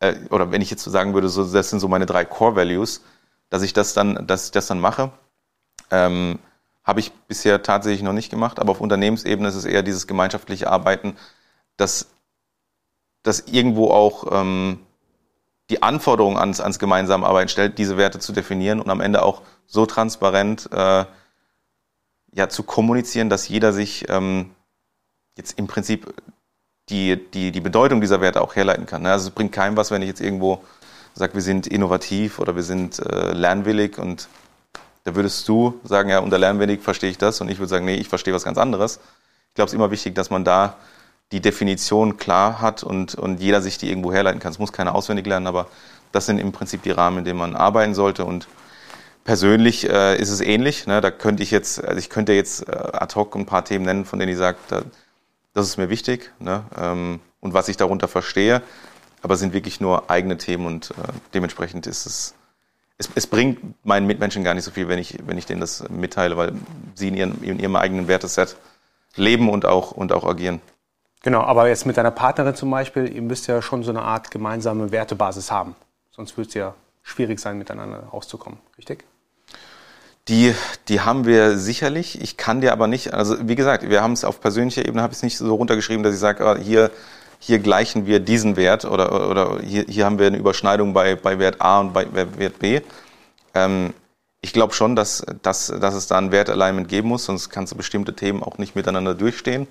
[0.00, 2.56] äh, oder wenn ich jetzt so sagen würde, so, das sind so meine drei Core
[2.56, 3.02] Values,
[3.50, 5.12] dass ich das dann, dass ich das dann mache.
[5.90, 6.38] Ähm,
[6.82, 10.70] habe ich bisher tatsächlich noch nicht gemacht, aber auf Unternehmensebene ist es eher dieses gemeinschaftliche
[10.70, 11.16] Arbeiten,
[11.76, 12.08] dass
[13.22, 14.80] das irgendwo auch ähm,
[15.68, 19.42] die Anforderungen ans, ans gemeinsame Arbeiten stellt, diese Werte zu definieren und am Ende auch
[19.66, 21.04] so transparent äh,
[22.32, 24.52] ja, zu kommunizieren, dass jeder sich ähm,
[25.36, 26.12] jetzt im Prinzip
[26.88, 29.06] die, die, die Bedeutung dieser Werte auch herleiten kann.
[29.06, 30.62] Also es bringt keinem was, wenn ich jetzt irgendwo
[31.14, 34.28] sage, wir sind innovativ oder wir sind äh, lernwillig und
[35.04, 37.94] da würdest du sagen, ja, unter lernwillig verstehe ich das und ich würde sagen, nee,
[37.94, 39.00] ich verstehe was ganz anderes.
[39.48, 40.76] Ich glaube, es ist immer wichtig, dass man da
[41.32, 44.52] die Definition klar hat und, und jeder sich die irgendwo herleiten kann.
[44.52, 45.68] Es muss keiner auswendig lernen, aber
[46.12, 48.48] das sind im Prinzip die Rahmen, in denen man arbeiten sollte und
[49.24, 50.86] persönlich äh, ist es ähnlich.
[50.86, 51.00] Ne?
[51.00, 54.04] Da könnte ich jetzt, also ich könnte jetzt äh, ad hoc ein paar Themen nennen,
[54.04, 54.58] von denen ich sage,
[55.60, 56.64] das ist mir wichtig ne?
[56.76, 58.62] ähm, und was ich darunter verstehe,
[59.22, 62.34] aber sind wirklich nur eigene Themen und äh, dementsprechend ist es
[63.00, 65.88] es, es, bringt meinen Mitmenschen gar nicht so viel, wenn ich, wenn ich denen das
[65.88, 66.52] mitteile, weil
[66.94, 68.56] sie in, ihren, in ihrem eigenen Werteset
[69.16, 70.60] leben und auch, und auch agieren.
[71.22, 74.30] Genau, aber jetzt mit deiner Partnerin zum Beispiel, ihr müsst ja schon so eine Art
[74.30, 75.76] gemeinsame Wertebasis haben.
[76.10, 79.04] Sonst wird es ja schwierig sein, miteinander auszukommen, richtig?
[80.30, 80.54] Die,
[80.88, 82.22] die haben wir sicherlich.
[82.22, 85.12] Ich kann dir aber nicht, also wie gesagt, wir haben es auf persönlicher Ebene, habe
[85.12, 86.90] ich es nicht so runtergeschrieben, dass ich sage, ah, hier
[87.40, 91.38] hier gleichen wir diesen Wert oder, oder hier, hier haben wir eine Überschneidung bei, bei
[91.38, 92.82] Wert A und bei Wert B.
[93.54, 93.94] Ähm,
[94.42, 97.76] ich glaube schon, dass, dass, dass es da ein Wertalignment geben muss, sonst kannst du
[97.76, 99.66] bestimmte Themen auch nicht miteinander durchstehen.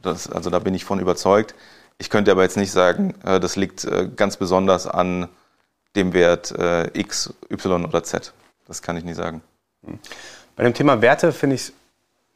[0.00, 1.54] Das, also da bin ich von überzeugt.
[1.98, 5.28] Ich könnte aber jetzt nicht sagen, äh, das liegt äh, ganz besonders an
[5.96, 8.32] dem Wert äh, X, Y oder Z.
[8.68, 9.42] Das kann ich nicht sagen.
[10.56, 11.72] Bei dem Thema Werte finde ich es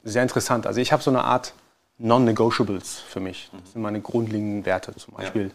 [0.03, 0.67] sehr interessant.
[0.67, 1.53] Also ich habe so eine Art
[1.97, 3.49] Non-Negotiables für mich.
[3.51, 4.95] Das sind meine grundlegenden Werte.
[4.95, 5.51] Zum Beispiel, ja.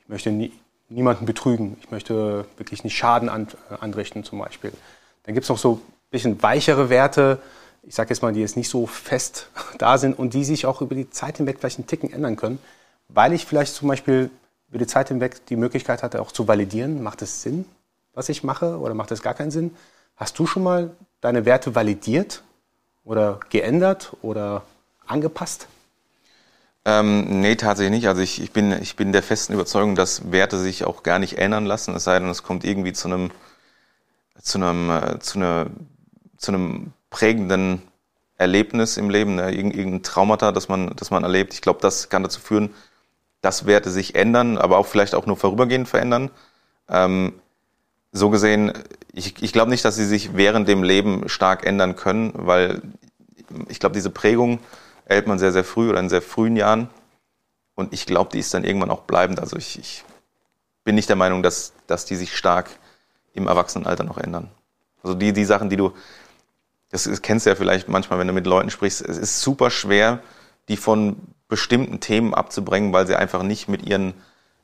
[0.00, 0.52] ich möchte nie,
[0.88, 1.76] niemanden betrügen.
[1.80, 4.72] Ich möchte wirklich nicht Schaden an, äh, anrichten zum Beispiel.
[5.24, 7.40] Dann gibt es noch so ein bisschen weichere Werte,
[7.82, 10.80] ich sage jetzt mal, die jetzt nicht so fest da sind und die sich auch
[10.80, 12.58] über die Zeit hinweg vielleicht einen Ticken ändern können,
[13.08, 14.30] weil ich vielleicht zum Beispiel
[14.68, 17.64] über die Zeit hinweg die Möglichkeit hatte, auch zu validieren, macht es Sinn,
[18.14, 19.74] was ich mache oder macht es gar keinen Sinn?
[20.16, 22.42] Hast du schon mal deine Werte validiert
[23.04, 24.62] oder geändert oder
[25.06, 25.68] angepasst?
[26.84, 28.08] Ähm, nee, tatsächlich nicht.
[28.08, 31.38] Also ich, ich, bin, ich bin der festen Überzeugung, dass Werte sich auch gar nicht
[31.38, 33.30] ändern lassen, es sei denn, es kommt irgendwie zu einem,
[34.40, 35.66] zu einem, äh, zu einer,
[36.36, 37.82] zu einem prägenden
[38.36, 39.50] Erlebnis im Leben, ne?
[39.52, 41.52] irgendein Traumata, das man, das man erlebt.
[41.54, 42.72] Ich glaube, das kann dazu führen,
[43.40, 46.30] dass Werte sich ändern, aber auch vielleicht auch nur vorübergehend verändern.
[46.88, 47.34] Ähm,
[48.12, 48.72] so gesehen,
[49.12, 52.82] ich, ich glaube nicht, dass sie sich während dem Leben stark ändern können, weil
[53.68, 54.60] ich glaube, diese Prägung
[55.04, 56.88] erhält man sehr, sehr früh oder in sehr frühen Jahren.
[57.74, 59.40] Und ich glaube, die ist dann irgendwann auch bleibend.
[59.40, 60.04] Also ich, ich
[60.84, 62.70] bin nicht der Meinung, dass, dass die sich stark
[63.34, 64.50] im Erwachsenenalter noch ändern.
[65.02, 65.92] Also die, die Sachen, die du,
[66.90, 69.70] das, das kennst du ja vielleicht manchmal, wenn du mit Leuten sprichst, es ist super
[69.70, 70.20] schwer,
[70.68, 71.16] die von
[71.48, 74.14] bestimmten Themen abzubringen, weil sie einfach nicht mit ihren,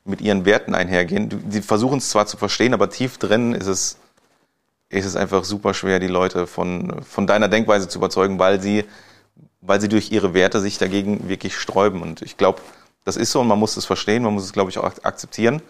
[0.05, 1.43] mit ihren Werten einhergehen.
[1.49, 3.97] Sie versuchen es zwar zu verstehen, aber tief drin ist es,
[4.89, 8.85] ist es einfach super schwer, die Leute von, von deiner Denkweise zu überzeugen, weil sie
[9.67, 12.01] weil sie durch ihre Werte sich dagegen wirklich sträuben.
[12.01, 12.61] Und ich glaube,
[13.03, 15.61] das ist so und man muss es verstehen, man muss es, glaube ich, auch akzeptieren.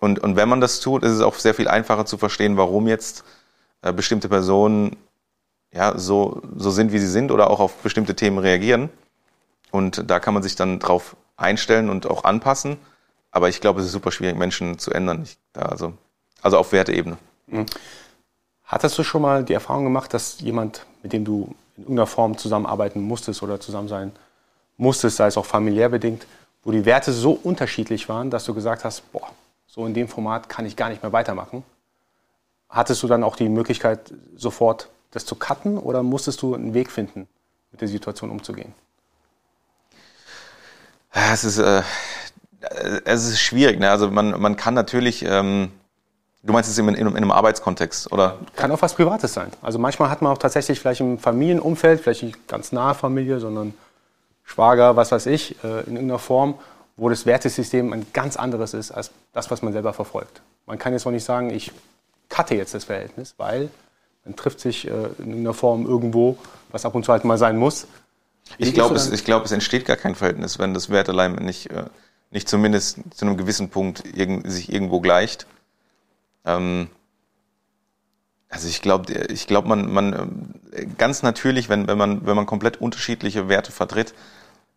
[0.00, 2.88] Und, und wenn man das tut, ist es auch sehr viel einfacher zu verstehen, warum
[2.88, 3.24] jetzt
[3.82, 4.96] äh, bestimmte Personen
[5.72, 8.90] ja, so, so sind, wie sie sind oder auch auf bestimmte Themen reagieren.
[9.70, 12.76] Und da kann man sich dann drauf einstellen und auch anpassen.
[13.32, 15.22] Aber ich glaube, es ist super schwierig, Menschen zu ändern.
[15.24, 15.94] Ich, da also,
[16.42, 17.16] also auf Werteebene.
[17.48, 17.66] Mhm.
[18.64, 22.38] Hattest du schon mal die Erfahrung gemacht, dass jemand, mit dem du in irgendeiner Form
[22.38, 24.12] zusammenarbeiten musstest oder zusammen sein
[24.76, 26.26] musstest, sei es auch familiär bedingt,
[26.62, 29.30] wo die Werte so unterschiedlich waren, dass du gesagt hast, boah,
[29.66, 31.64] so in dem Format kann ich gar nicht mehr weitermachen.
[32.68, 36.90] hattest du dann auch die Möglichkeit, sofort das zu cutten oder musstest du einen Weg
[36.90, 37.28] finden,
[37.70, 38.72] mit der Situation umzugehen?
[41.12, 41.82] Es ist, äh,
[43.04, 43.78] es ist schwierig.
[43.78, 43.90] Ne?
[43.90, 45.70] Also man, man kann natürlich, ähm,
[46.42, 48.38] du meinst es in, in, in, einem Arbeitskontext, oder?
[48.56, 49.50] Kann auch was Privates sein.
[49.62, 53.74] Also manchmal hat man auch tatsächlich vielleicht im Familienumfeld, vielleicht nicht ganz nahe Familie, sondern
[54.44, 56.54] Schwager, was weiß ich, äh, in irgendeiner Form,
[56.96, 60.42] wo das Wertesystem ein ganz anderes ist als das, was man selber verfolgt.
[60.66, 61.72] Man kann jetzt auch nicht sagen, ich
[62.28, 63.70] cutte jetzt das Verhältnis, weil
[64.24, 66.38] man trifft sich äh, in irgendeiner Form irgendwo,
[66.70, 67.86] was ab und zu halt mal sein muss.
[68.58, 71.84] Ich glaube, es, glaub, es entsteht gar kein Verhältnis, wenn das Wertelein nicht, äh,
[72.32, 75.46] nicht zumindest zu einem gewissen Punkt irg sich irgendwo gleicht.
[76.44, 76.88] Ähm,
[78.48, 80.60] also ich glaube, ich glaub, man, man
[80.98, 84.14] ganz natürlich, wenn, wenn, man, wenn man komplett unterschiedliche Werte vertritt,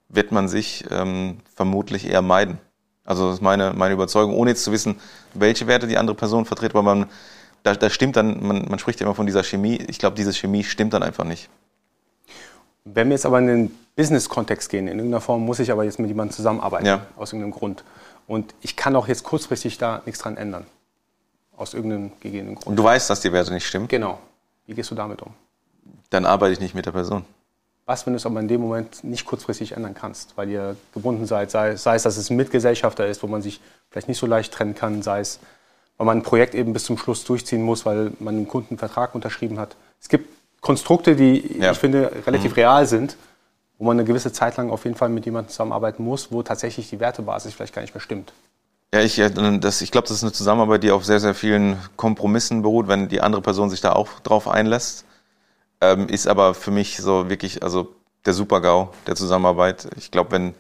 [0.07, 2.59] wird man sich ähm, vermutlich eher meiden.
[3.03, 4.99] Also das ist meine, meine Überzeugung, ohne jetzt zu wissen,
[5.33, 7.07] welche Werte die andere Person vertritt, weil man,
[7.63, 10.33] da, da stimmt dann, man, man spricht ja immer von dieser Chemie, ich glaube, diese
[10.33, 11.49] Chemie stimmt dann einfach nicht.
[12.85, 15.99] Wenn wir jetzt aber in den Business-Kontext gehen, in irgendeiner Form muss ich aber jetzt
[15.99, 17.05] mit jemandem zusammenarbeiten, ja.
[17.17, 17.83] aus irgendeinem Grund.
[18.27, 20.65] Und ich kann auch jetzt kurzfristig da nichts dran ändern.
[21.57, 22.67] Aus irgendeinem gegebenen Grund.
[22.67, 23.87] Und du weißt, dass die Werte nicht stimmen?
[23.87, 24.19] Genau.
[24.67, 25.33] Wie gehst du damit um?
[26.09, 27.25] Dann arbeite ich nicht mit der Person.
[27.87, 31.25] Was, wenn du es aber in dem Moment nicht kurzfristig ändern kannst, weil ihr gebunden
[31.25, 34.25] seid, sei, sei es, dass es ein Mitgesellschafter ist, wo man sich vielleicht nicht so
[34.25, 35.39] leicht trennen kann, sei es,
[35.97, 38.79] weil man ein Projekt eben bis zum Schluss durchziehen muss, weil man einen Kunden einen
[38.79, 39.75] Vertrag unterschrieben hat.
[40.01, 40.29] Es gibt
[40.65, 41.73] Konstrukte, die ja.
[41.73, 42.55] ich finde relativ mhm.
[42.55, 43.17] real sind,
[43.77, 46.89] wo man eine gewisse Zeit lang auf jeden Fall mit jemandem zusammenarbeiten muss, wo tatsächlich
[46.89, 48.33] die Wertebasis vielleicht gar nicht mehr stimmt.
[48.91, 49.21] Ja, ich,
[49.59, 53.09] das, ich glaube, das ist eine Zusammenarbeit, die auf sehr, sehr vielen Kompromissen beruht, wenn
[53.09, 55.05] die andere Person sich da auch drauf einlässt.
[55.81, 57.93] Ähm, ist aber für mich so wirklich, also
[58.25, 59.87] der Super-GAU der Zusammenarbeit.
[59.97, 60.55] Ich glaube, wenn,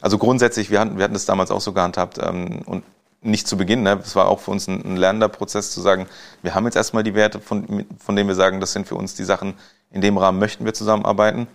[0.00, 2.82] also grundsätzlich, wir hatten, wir hatten das damals auch so gehandhabt ähm, und
[3.24, 3.98] nicht zu Beginn, ne?
[4.02, 6.06] es war auch für uns ein, ein lernender Prozess zu sagen,
[6.42, 9.14] wir haben jetzt erstmal die Werte, von, von denen wir sagen, das sind für uns
[9.14, 9.54] die Sachen,
[9.90, 11.46] in dem Rahmen möchten wir zusammenarbeiten.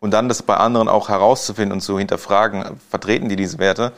[0.00, 3.92] Und dann das bei anderen auch herauszufinden und zu hinterfragen, vertreten die diese Werte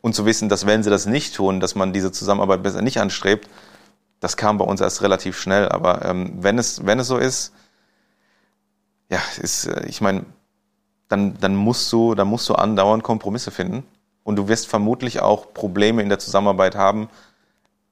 [0.00, 3.00] und zu wissen, dass wenn sie das nicht tun, dass man diese Zusammenarbeit besser nicht
[3.00, 3.48] anstrebt,
[4.20, 5.68] das kam bei uns erst relativ schnell.
[5.68, 7.52] Aber ähm, wenn, es, wenn es so ist,
[9.10, 10.24] ja, ist, äh, ich meine,
[11.08, 13.84] dann, dann, musst du, dann musst du andauernd Kompromisse finden.
[14.22, 17.08] Und du wirst vermutlich auch Probleme in der Zusammenarbeit haben.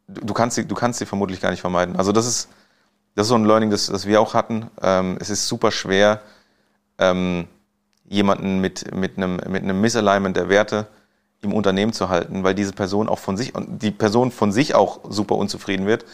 [0.06, 1.96] Du, du, kannst, sie, du kannst sie vermutlich gar nicht vermeiden.
[1.96, 2.48] Also das ist,
[3.14, 4.70] das ist so ein Learning, das, das wir auch hatten.
[4.80, 6.20] Ähm, es ist super schwer,
[6.98, 7.48] ähm,
[8.08, 10.86] jemanden mit, mit, einem, mit einem Misalignment der Werte
[11.40, 14.74] im Unternehmen zu halten, weil diese Person auch von sich, und die Person von sich
[14.74, 16.04] auch super unzufrieden wird,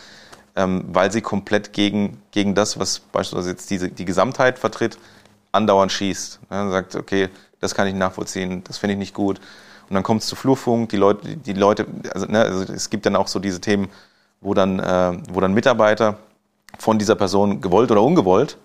[0.56, 4.98] ähm, weil sie komplett gegen, gegen das, was beispielsweise jetzt diese, die Gesamtheit vertritt,
[5.52, 6.40] andauernd schießt.
[6.50, 9.40] Ja, sagt, okay, das kann ich nachvollziehen, das finde ich nicht gut.
[9.88, 13.06] Und dann kommt es zu Flurfunk, die Leute, die Leute, also, ne, also es gibt
[13.06, 13.88] dann auch so diese Themen,
[14.40, 16.18] wo dann, äh, wo dann Mitarbeiter
[16.78, 18.58] von dieser Person gewollt oder ungewollt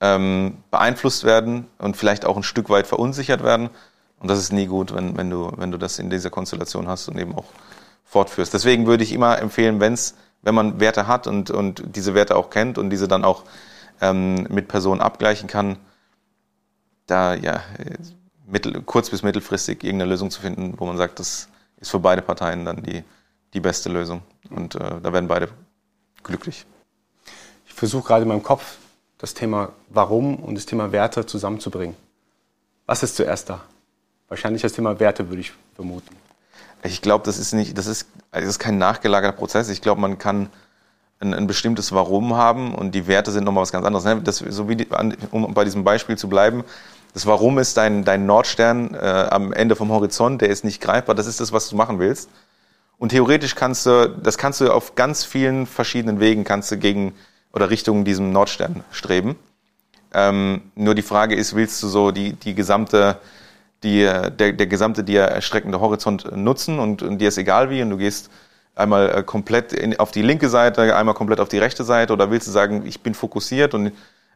[0.00, 3.70] ähm, beeinflusst werden und vielleicht auch ein Stück weit verunsichert werden.
[4.18, 7.08] Und das ist nie gut, wenn, wenn, du, wenn du das in dieser Konstellation hast
[7.08, 7.46] und eben auch
[8.04, 8.52] fortführst.
[8.52, 12.50] Deswegen würde ich immer empfehlen, wenn's, wenn man Werte hat und, und diese Werte auch
[12.50, 13.44] kennt und diese dann auch
[14.00, 15.76] ähm, mit Personen abgleichen kann,
[17.06, 17.60] da ja
[18.52, 22.22] mittel, kurz- bis mittelfristig irgendeine Lösung zu finden, wo man sagt, das ist für beide
[22.22, 23.02] Parteien dann die,
[23.54, 24.22] die beste Lösung.
[24.50, 25.48] Und äh, da werden beide
[26.22, 26.66] glücklich.
[27.66, 28.76] Ich versuche gerade in meinem Kopf
[29.18, 31.96] das Thema Warum und das Thema Werte zusammenzubringen.
[32.86, 33.62] Was ist zuerst da?
[34.28, 36.14] Wahrscheinlich das Thema Werte, würde ich vermuten.
[36.84, 39.68] Ich glaube, das ist nicht, das ist, das ist kein nachgelagerter Prozess.
[39.68, 40.50] Ich glaube, man kann
[41.20, 44.04] ein, ein, bestimmtes Warum haben und die Werte sind nochmal was ganz anderes.
[44.04, 44.20] Ne?
[44.22, 44.88] Das, so wie die,
[45.30, 46.64] um bei diesem Beispiel zu bleiben,
[47.14, 48.98] das Warum ist dein, dein Nordstern äh,
[49.30, 52.30] am Ende vom Horizont, der ist nicht greifbar, das ist das, was du machen willst.
[52.98, 57.14] Und theoretisch kannst du, das kannst du auf ganz vielen verschiedenen Wegen kannst du gegen
[57.52, 59.36] oder Richtung diesem Nordstern streben.
[60.14, 63.18] Ähm, nur die Frage ist, willst du so die, die gesamte,
[63.82, 67.90] die, der, der gesamte dir erstreckende Horizont nutzen und, und dir ist egal wie und
[67.90, 68.30] du gehst
[68.74, 72.30] einmal äh, komplett in, auf die linke Seite, einmal komplett auf die rechte Seite oder
[72.30, 73.92] willst du sagen, ich bin fokussiert und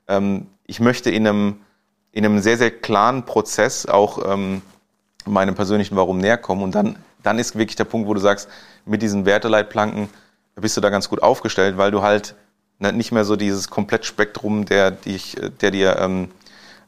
[0.09, 1.61] ähm, ich möchte in einem
[2.17, 4.63] in einem sehr, sehr klaren Prozess auch ähm,
[5.27, 6.63] meinem persönlichen Warum näher kommen.
[6.63, 8.49] Und dann, dann ist wirklich der Punkt, wo du sagst,
[8.87, 10.09] mit diesen Werteleitplanken
[10.55, 12.35] bist du da ganz gut aufgestellt, weil du halt
[12.79, 16.31] ne, nicht mehr so dieses Komplettspektrum der, dich, der dir ähm,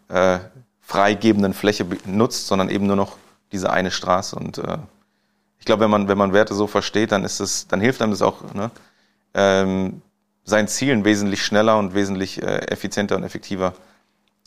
[0.08, 0.38] äh,
[0.80, 3.18] freigebenden Fläche nutzt, sondern eben nur noch
[3.52, 4.34] diese eine Straße.
[4.34, 4.78] Und äh,
[5.58, 8.12] ich glaube, wenn man, wenn man Werte so versteht, dann ist es, dann hilft einem
[8.12, 8.70] das auch, ne,
[9.34, 10.00] ähm,
[10.44, 13.74] seinen Zielen wesentlich schneller und wesentlich äh, effizienter und effektiver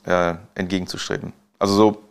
[0.06, 1.34] äh, entgegenzustreben.
[1.60, 2.02] Also so,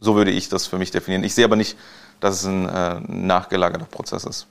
[0.00, 1.24] so würde ich das für mich definieren.
[1.24, 1.76] Ich sehe aber nicht,
[2.20, 4.46] dass es ein äh, nachgelagerter Prozess ist.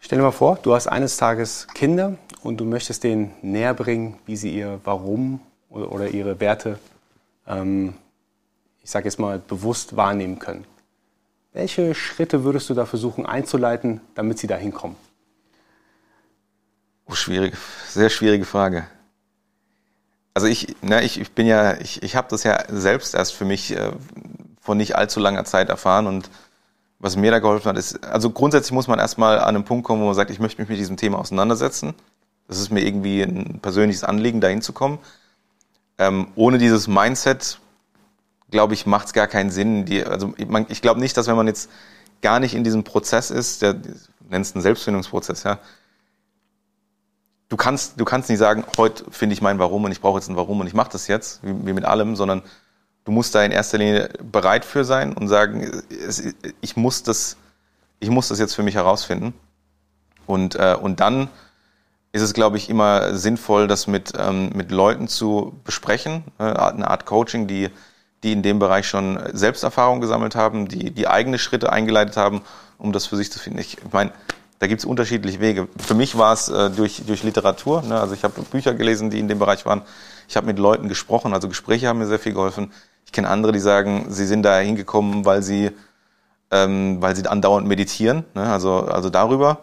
[0.00, 4.18] Stell dir mal vor, du hast eines Tages Kinder und du möchtest denen näher bringen,
[4.26, 6.78] wie sie ihr Warum oder, oder ihre Werte,
[7.46, 7.94] ähm,
[8.82, 10.64] ich sage jetzt mal, bewusst wahrnehmen können.
[11.52, 14.96] Welche Schritte würdest du da versuchen einzuleiten, damit sie da hinkommen?
[17.06, 17.56] Oh, schwierige,
[17.88, 18.86] sehr schwierige Frage.
[20.38, 23.44] Also ich, ne, ich, ich bin ja, ich, ich habe das ja selbst erst für
[23.44, 23.90] mich äh,
[24.60, 26.30] vor nicht allzu langer Zeit erfahren und
[27.00, 30.00] was mir da geholfen hat, ist, also grundsätzlich muss man erstmal an einen Punkt kommen,
[30.00, 31.92] wo man sagt, ich möchte mich mit diesem Thema auseinandersetzen.
[32.46, 35.00] Das ist mir irgendwie ein persönliches Anliegen, dahin zu kommen.
[35.98, 37.58] Ähm, ohne dieses Mindset,
[38.52, 39.86] glaube ich, macht es gar keinen Sinn.
[39.86, 41.68] Die, also man, ich glaube nicht, dass wenn man jetzt
[42.22, 43.74] gar nicht in diesem Prozess ist, der
[44.30, 45.58] nennst einen Selbstfindungsprozess, ja,
[47.48, 50.28] du kannst, du kannst nicht sagen, heute finde ich mein Warum und ich brauche jetzt
[50.28, 52.42] ein Warum und ich mache das jetzt, wie, wie mit allem, sondern
[53.04, 55.82] du musst da in erster Linie bereit für sein und sagen,
[56.60, 57.36] ich muss das,
[58.00, 59.34] ich muss das jetzt für mich herausfinden.
[60.26, 61.28] Und, äh, und dann
[62.12, 66.88] ist es, glaube ich, immer sinnvoll, das mit, ähm, mit Leuten zu besprechen, äh, eine
[66.88, 67.70] Art Coaching, die,
[68.22, 72.42] die in dem Bereich schon Selbsterfahrung gesammelt haben, die, die eigene Schritte eingeleitet haben,
[72.76, 73.58] um das für sich zu finden.
[73.58, 74.12] Ich meine,
[74.58, 75.68] da gibt es unterschiedliche Wege.
[75.78, 77.82] Für mich war es äh, durch, durch Literatur.
[77.82, 78.00] Ne?
[78.00, 79.82] Also ich habe Bücher gelesen, die in dem Bereich waren.
[80.28, 82.72] Ich habe mit Leuten gesprochen, also Gespräche haben mir sehr viel geholfen.
[83.06, 85.70] Ich kenne andere, die sagen, sie sind da hingekommen, weil sie,
[86.50, 88.50] ähm, weil sie andauernd meditieren, ne?
[88.50, 89.60] also, also darüber.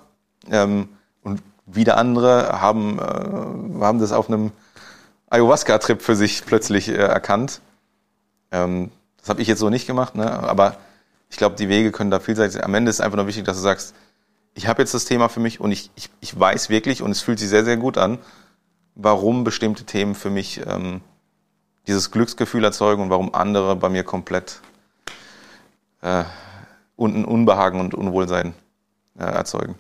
[0.50, 0.90] Ähm,
[1.24, 4.52] und wieder andere haben, äh, haben das auf einem
[5.30, 7.60] Ayahuasca-Trip für sich plötzlich äh, erkannt.
[8.52, 10.32] Ähm, das habe ich jetzt so nicht gemacht, ne?
[10.32, 10.78] aber
[11.30, 12.64] ich glaube, die Wege können da vielseitig sein.
[12.64, 13.94] Am Ende ist einfach nur wichtig, dass du sagst,
[14.56, 17.22] ich habe jetzt das Thema für mich und ich, ich, ich weiß wirklich, und es
[17.22, 18.18] fühlt sich sehr, sehr gut an,
[18.96, 21.02] warum bestimmte Themen für mich ähm,
[21.88, 24.62] dieses Glücksgefühl erzeugen und warum andere bei mir komplett
[26.02, 26.24] äh,
[26.98, 28.56] un Unbehagen und Unwohlsein
[29.20, 29.76] äh, erzeugen.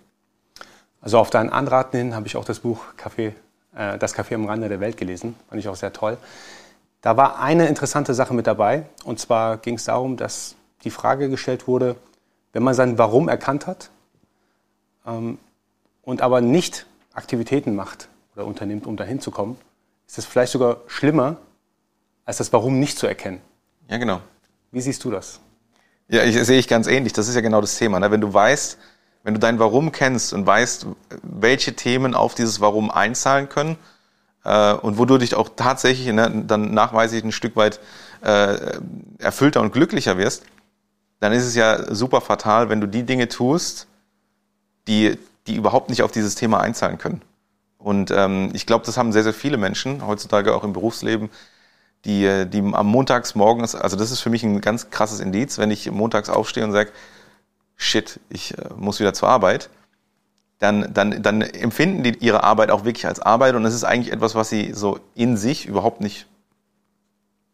[1.00, 3.32] Also auf deinen Anraten hin habe ich auch das Buch Café,
[3.76, 5.36] äh, Das Café am Rande der Welt gelesen.
[5.48, 6.18] Fand ich auch sehr toll.
[7.00, 8.88] Da war eine interessante Sache mit dabei.
[9.06, 11.96] Und zwar ging es darum, dass die Frage gestellt wurde,
[12.52, 13.90] wenn man sein Warum erkannt hat
[15.06, 15.38] ähm,
[16.04, 19.58] und aber nicht Aktivitäten macht oder unternimmt, um dahin zu kommen,
[20.08, 21.38] ist es vielleicht sogar schlimmer,
[22.26, 23.42] als das Warum nicht zu erkennen.
[23.90, 24.22] Ja, genau.
[24.72, 25.40] Wie siehst du das?
[26.08, 27.14] Ja, ich, sehe ich ganz ähnlich.
[27.14, 28.00] Das ist ja genau das Thema.
[28.00, 28.12] Ne?
[28.12, 28.78] Wenn du weißt,
[29.24, 30.86] wenn du dein Warum kennst und weißt,
[31.24, 33.78] welche Themen auf dieses Warum einzahlen können
[34.44, 37.80] äh, und wo du dich auch tatsächlich ne, dann nachweislich ein Stück weit
[38.22, 38.58] äh,
[39.18, 40.44] erfüllter und glücklicher wirst,
[41.20, 43.88] dann ist es ja super fatal, wenn du die Dinge tust,
[44.88, 45.18] die,
[45.48, 47.22] die überhaupt nicht auf dieses Thema einzahlen können.
[47.78, 51.30] Und ähm, ich glaube, das haben sehr, sehr viele Menschen heutzutage auch im Berufsleben,
[52.04, 55.72] die, die am Montags morgens, also das ist für mich ein ganz krasses Indiz, wenn
[55.72, 56.92] ich montags aufstehe und sage,
[57.76, 59.70] shit, ich äh, muss wieder zur Arbeit,
[60.60, 64.14] dann, dann, dann empfinden die ihre Arbeit auch wirklich als Arbeit und es ist eigentlich
[64.14, 66.28] etwas, was sie so in sich überhaupt nicht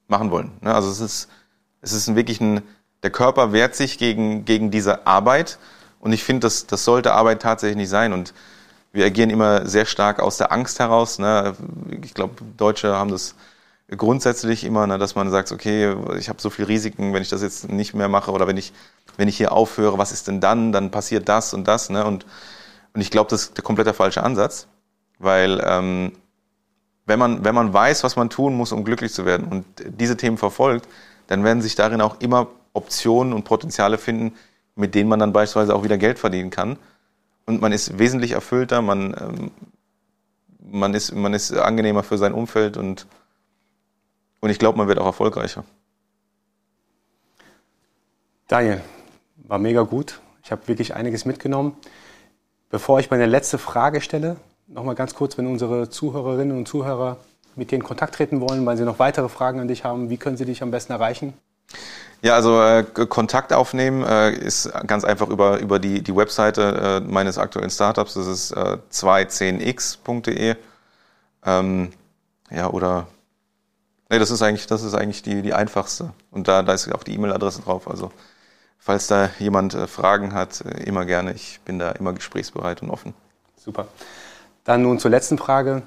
[0.07, 0.51] machen wollen.
[0.61, 0.73] Ne?
[0.73, 1.29] Also es ist,
[1.81, 2.61] es ist wirklich ein,
[3.01, 5.57] der Körper wehrt sich gegen, gegen diese Arbeit
[6.01, 8.33] und ich finde, das, das sollte Arbeit tatsächlich nicht sein und
[8.91, 11.17] wir agieren immer sehr stark aus der Angst heraus.
[11.17, 11.55] Ne?
[12.01, 13.35] Ich glaube, Deutsche haben das
[13.95, 17.41] grundsätzlich immer, ne, dass man sagt, okay, ich habe so viele Risiken, wenn ich das
[17.41, 18.73] jetzt nicht mehr mache oder wenn ich,
[19.17, 20.71] wenn ich hier aufhöre, was ist denn dann?
[20.71, 21.89] Dann passiert das und das.
[21.89, 22.03] Ne?
[22.05, 22.25] Und,
[22.93, 24.67] und ich glaube, das ist der komplett falsche Ansatz,
[25.19, 26.13] weil ähm,
[27.05, 29.65] wenn, man, wenn man weiß, was man tun muss, um glücklich zu werden und
[29.99, 30.87] diese Themen verfolgt,
[31.27, 34.33] dann werden sich darin auch immer Optionen und Potenziale finden,
[34.75, 36.77] mit denen man dann beispielsweise auch wieder Geld verdienen kann.
[37.45, 39.51] Und man ist wesentlich erfüllter, man, ähm,
[40.59, 43.07] man, ist, man ist angenehmer für sein Umfeld und
[44.41, 45.63] und ich glaube, man wird auch erfolgreicher.
[48.47, 48.81] Daniel,
[49.47, 50.19] war mega gut.
[50.43, 51.77] Ich habe wirklich einiges mitgenommen.
[52.69, 57.17] Bevor ich meine letzte Frage stelle, nochmal ganz kurz, wenn unsere Zuhörerinnen und Zuhörer
[57.55, 60.17] mit dir in Kontakt treten wollen, weil sie noch weitere Fragen an dich haben, wie
[60.17, 61.33] können sie dich am besten erreichen?
[62.21, 67.11] Ja, also äh, Kontakt aufnehmen äh, ist ganz einfach über, über die, die Webseite äh,
[67.11, 68.13] meines aktuellen Startups.
[68.13, 70.55] Das ist äh, 210x.de.
[71.43, 71.91] Ähm,
[72.51, 73.07] ja, oder
[74.11, 76.11] Nee, das ist eigentlich, das ist eigentlich die, die einfachste.
[76.31, 77.89] Und da, da ist auch die E-Mail-Adresse drauf.
[77.89, 78.11] Also
[78.77, 81.31] falls da jemand äh, Fragen hat, äh, immer gerne.
[81.31, 83.13] Ich bin da immer gesprächsbereit und offen.
[83.55, 83.87] Super.
[84.65, 85.83] Dann nun zur letzten Frage.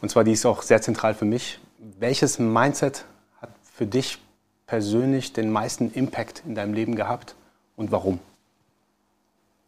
[0.00, 1.60] Und zwar, die ist auch sehr zentral für mich.
[1.98, 3.04] Welches Mindset
[3.42, 4.20] hat für dich
[4.66, 7.34] persönlich den meisten Impact in deinem Leben gehabt
[7.76, 8.18] und warum?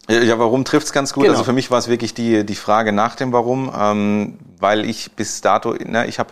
[0.08, 1.24] Ja, warum trifft es ganz gut?
[1.24, 1.34] Genau.
[1.34, 5.12] Also für mich war es wirklich die, die Frage nach dem Warum, ähm, weil ich
[5.12, 6.30] bis dato, na, ich habe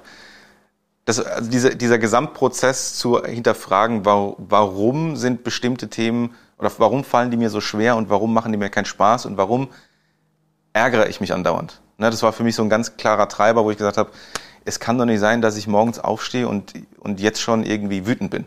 [1.05, 7.37] das, also dieser, dieser Gesamtprozess zu hinterfragen, warum sind bestimmte Themen oder warum fallen die
[7.37, 9.69] mir so schwer und warum machen die mir keinen Spaß und warum
[10.73, 11.81] ärgere ich mich andauernd.
[11.99, 14.11] Ne, das war für mich so ein ganz klarer Treiber, wo ich gesagt habe,
[14.65, 18.31] es kann doch nicht sein, dass ich morgens aufstehe und, und jetzt schon irgendwie wütend
[18.31, 18.47] bin.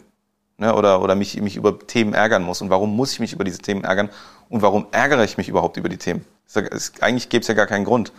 [0.60, 2.62] Ne, oder, oder mich, mich über Themen ärgern muss.
[2.62, 4.10] Und warum muss ich mich über diese Themen ärgern?
[4.50, 6.26] Und warum ärgere ich mich überhaupt über die Themen?
[6.54, 8.12] Es, eigentlich gäbe es ja gar keinen Grund.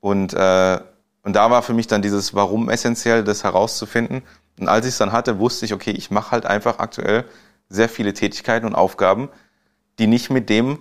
[0.00, 0.78] Und, äh,
[1.22, 4.22] und da war für mich dann dieses Warum essentiell, das herauszufinden.
[4.60, 7.24] Und als ich es dann hatte, wusste ich, okay, ich mache halt einfach aktuell
[7.70, 9.30] sehr viele Tätigkeiten und Aufgaben,
[9.98, 10.78] die nicht mit dem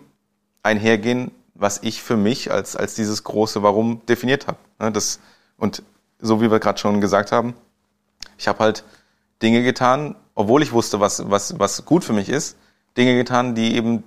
[0.63, 4.57] einhergehen, was ich für mich als, als dieses große Warum definiert habe.
[4.79, 5.21] Ne, das,
[5.55, 5.81] und
[6.19, 7.53] so wie wir gerade schon gesagt haben,
[8.37, 8.83] ich habe halt
[9.41, 12.57] Dinge getan, obwohl ich wusste, was, was, was gut für mich ist,
[12.97, 14.03] Dinge getan, die eben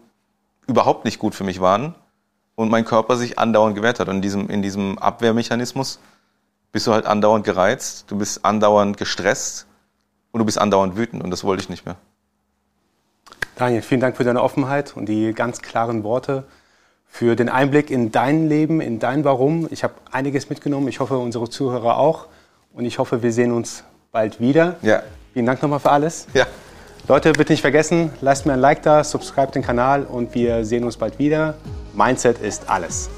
[0.66, 1.94] überhaupt nicht gut für mich waren
[2.54, 4.08] und mein Körper sich andauernd gewehrt hat.
[4.08, 6.00] Und in diesem, in diesem Abwehrmechanismus
[6.72, 9.66] bist du halt andauernd gereizt, du bist andauernd gestresst
[10.32, 11.96] und du bist andauernd wütend und das wollte ich nicht mehr.
[13.56, 16.44] Daniel, vielen Dank für deine Offenheit und die ganz klaren Worte,
[17.08, 19.68] für den Einblick in dein Leben, in dein Warum.
[19.70, 22.26] Ich habe einiges mitgenommen, ich hoffe unsere Zuhörer auch
[22.74, 24.76] und ich hoffe, wir sehen uns bald wieder.
[24.82, 25.02] Ja.
[25.36, 26.26] Vielen Dank nochmal für alles.
[26.32, 26.46] Ja.
[27.08, 30.82] Leute, bitte nicht vergessen, lasst mir ein Like da, subscribe den Kanal und wir sehen
[30.82, 31.56] uns bald wieder.
[31.92, 33.10] Mindset ist alles.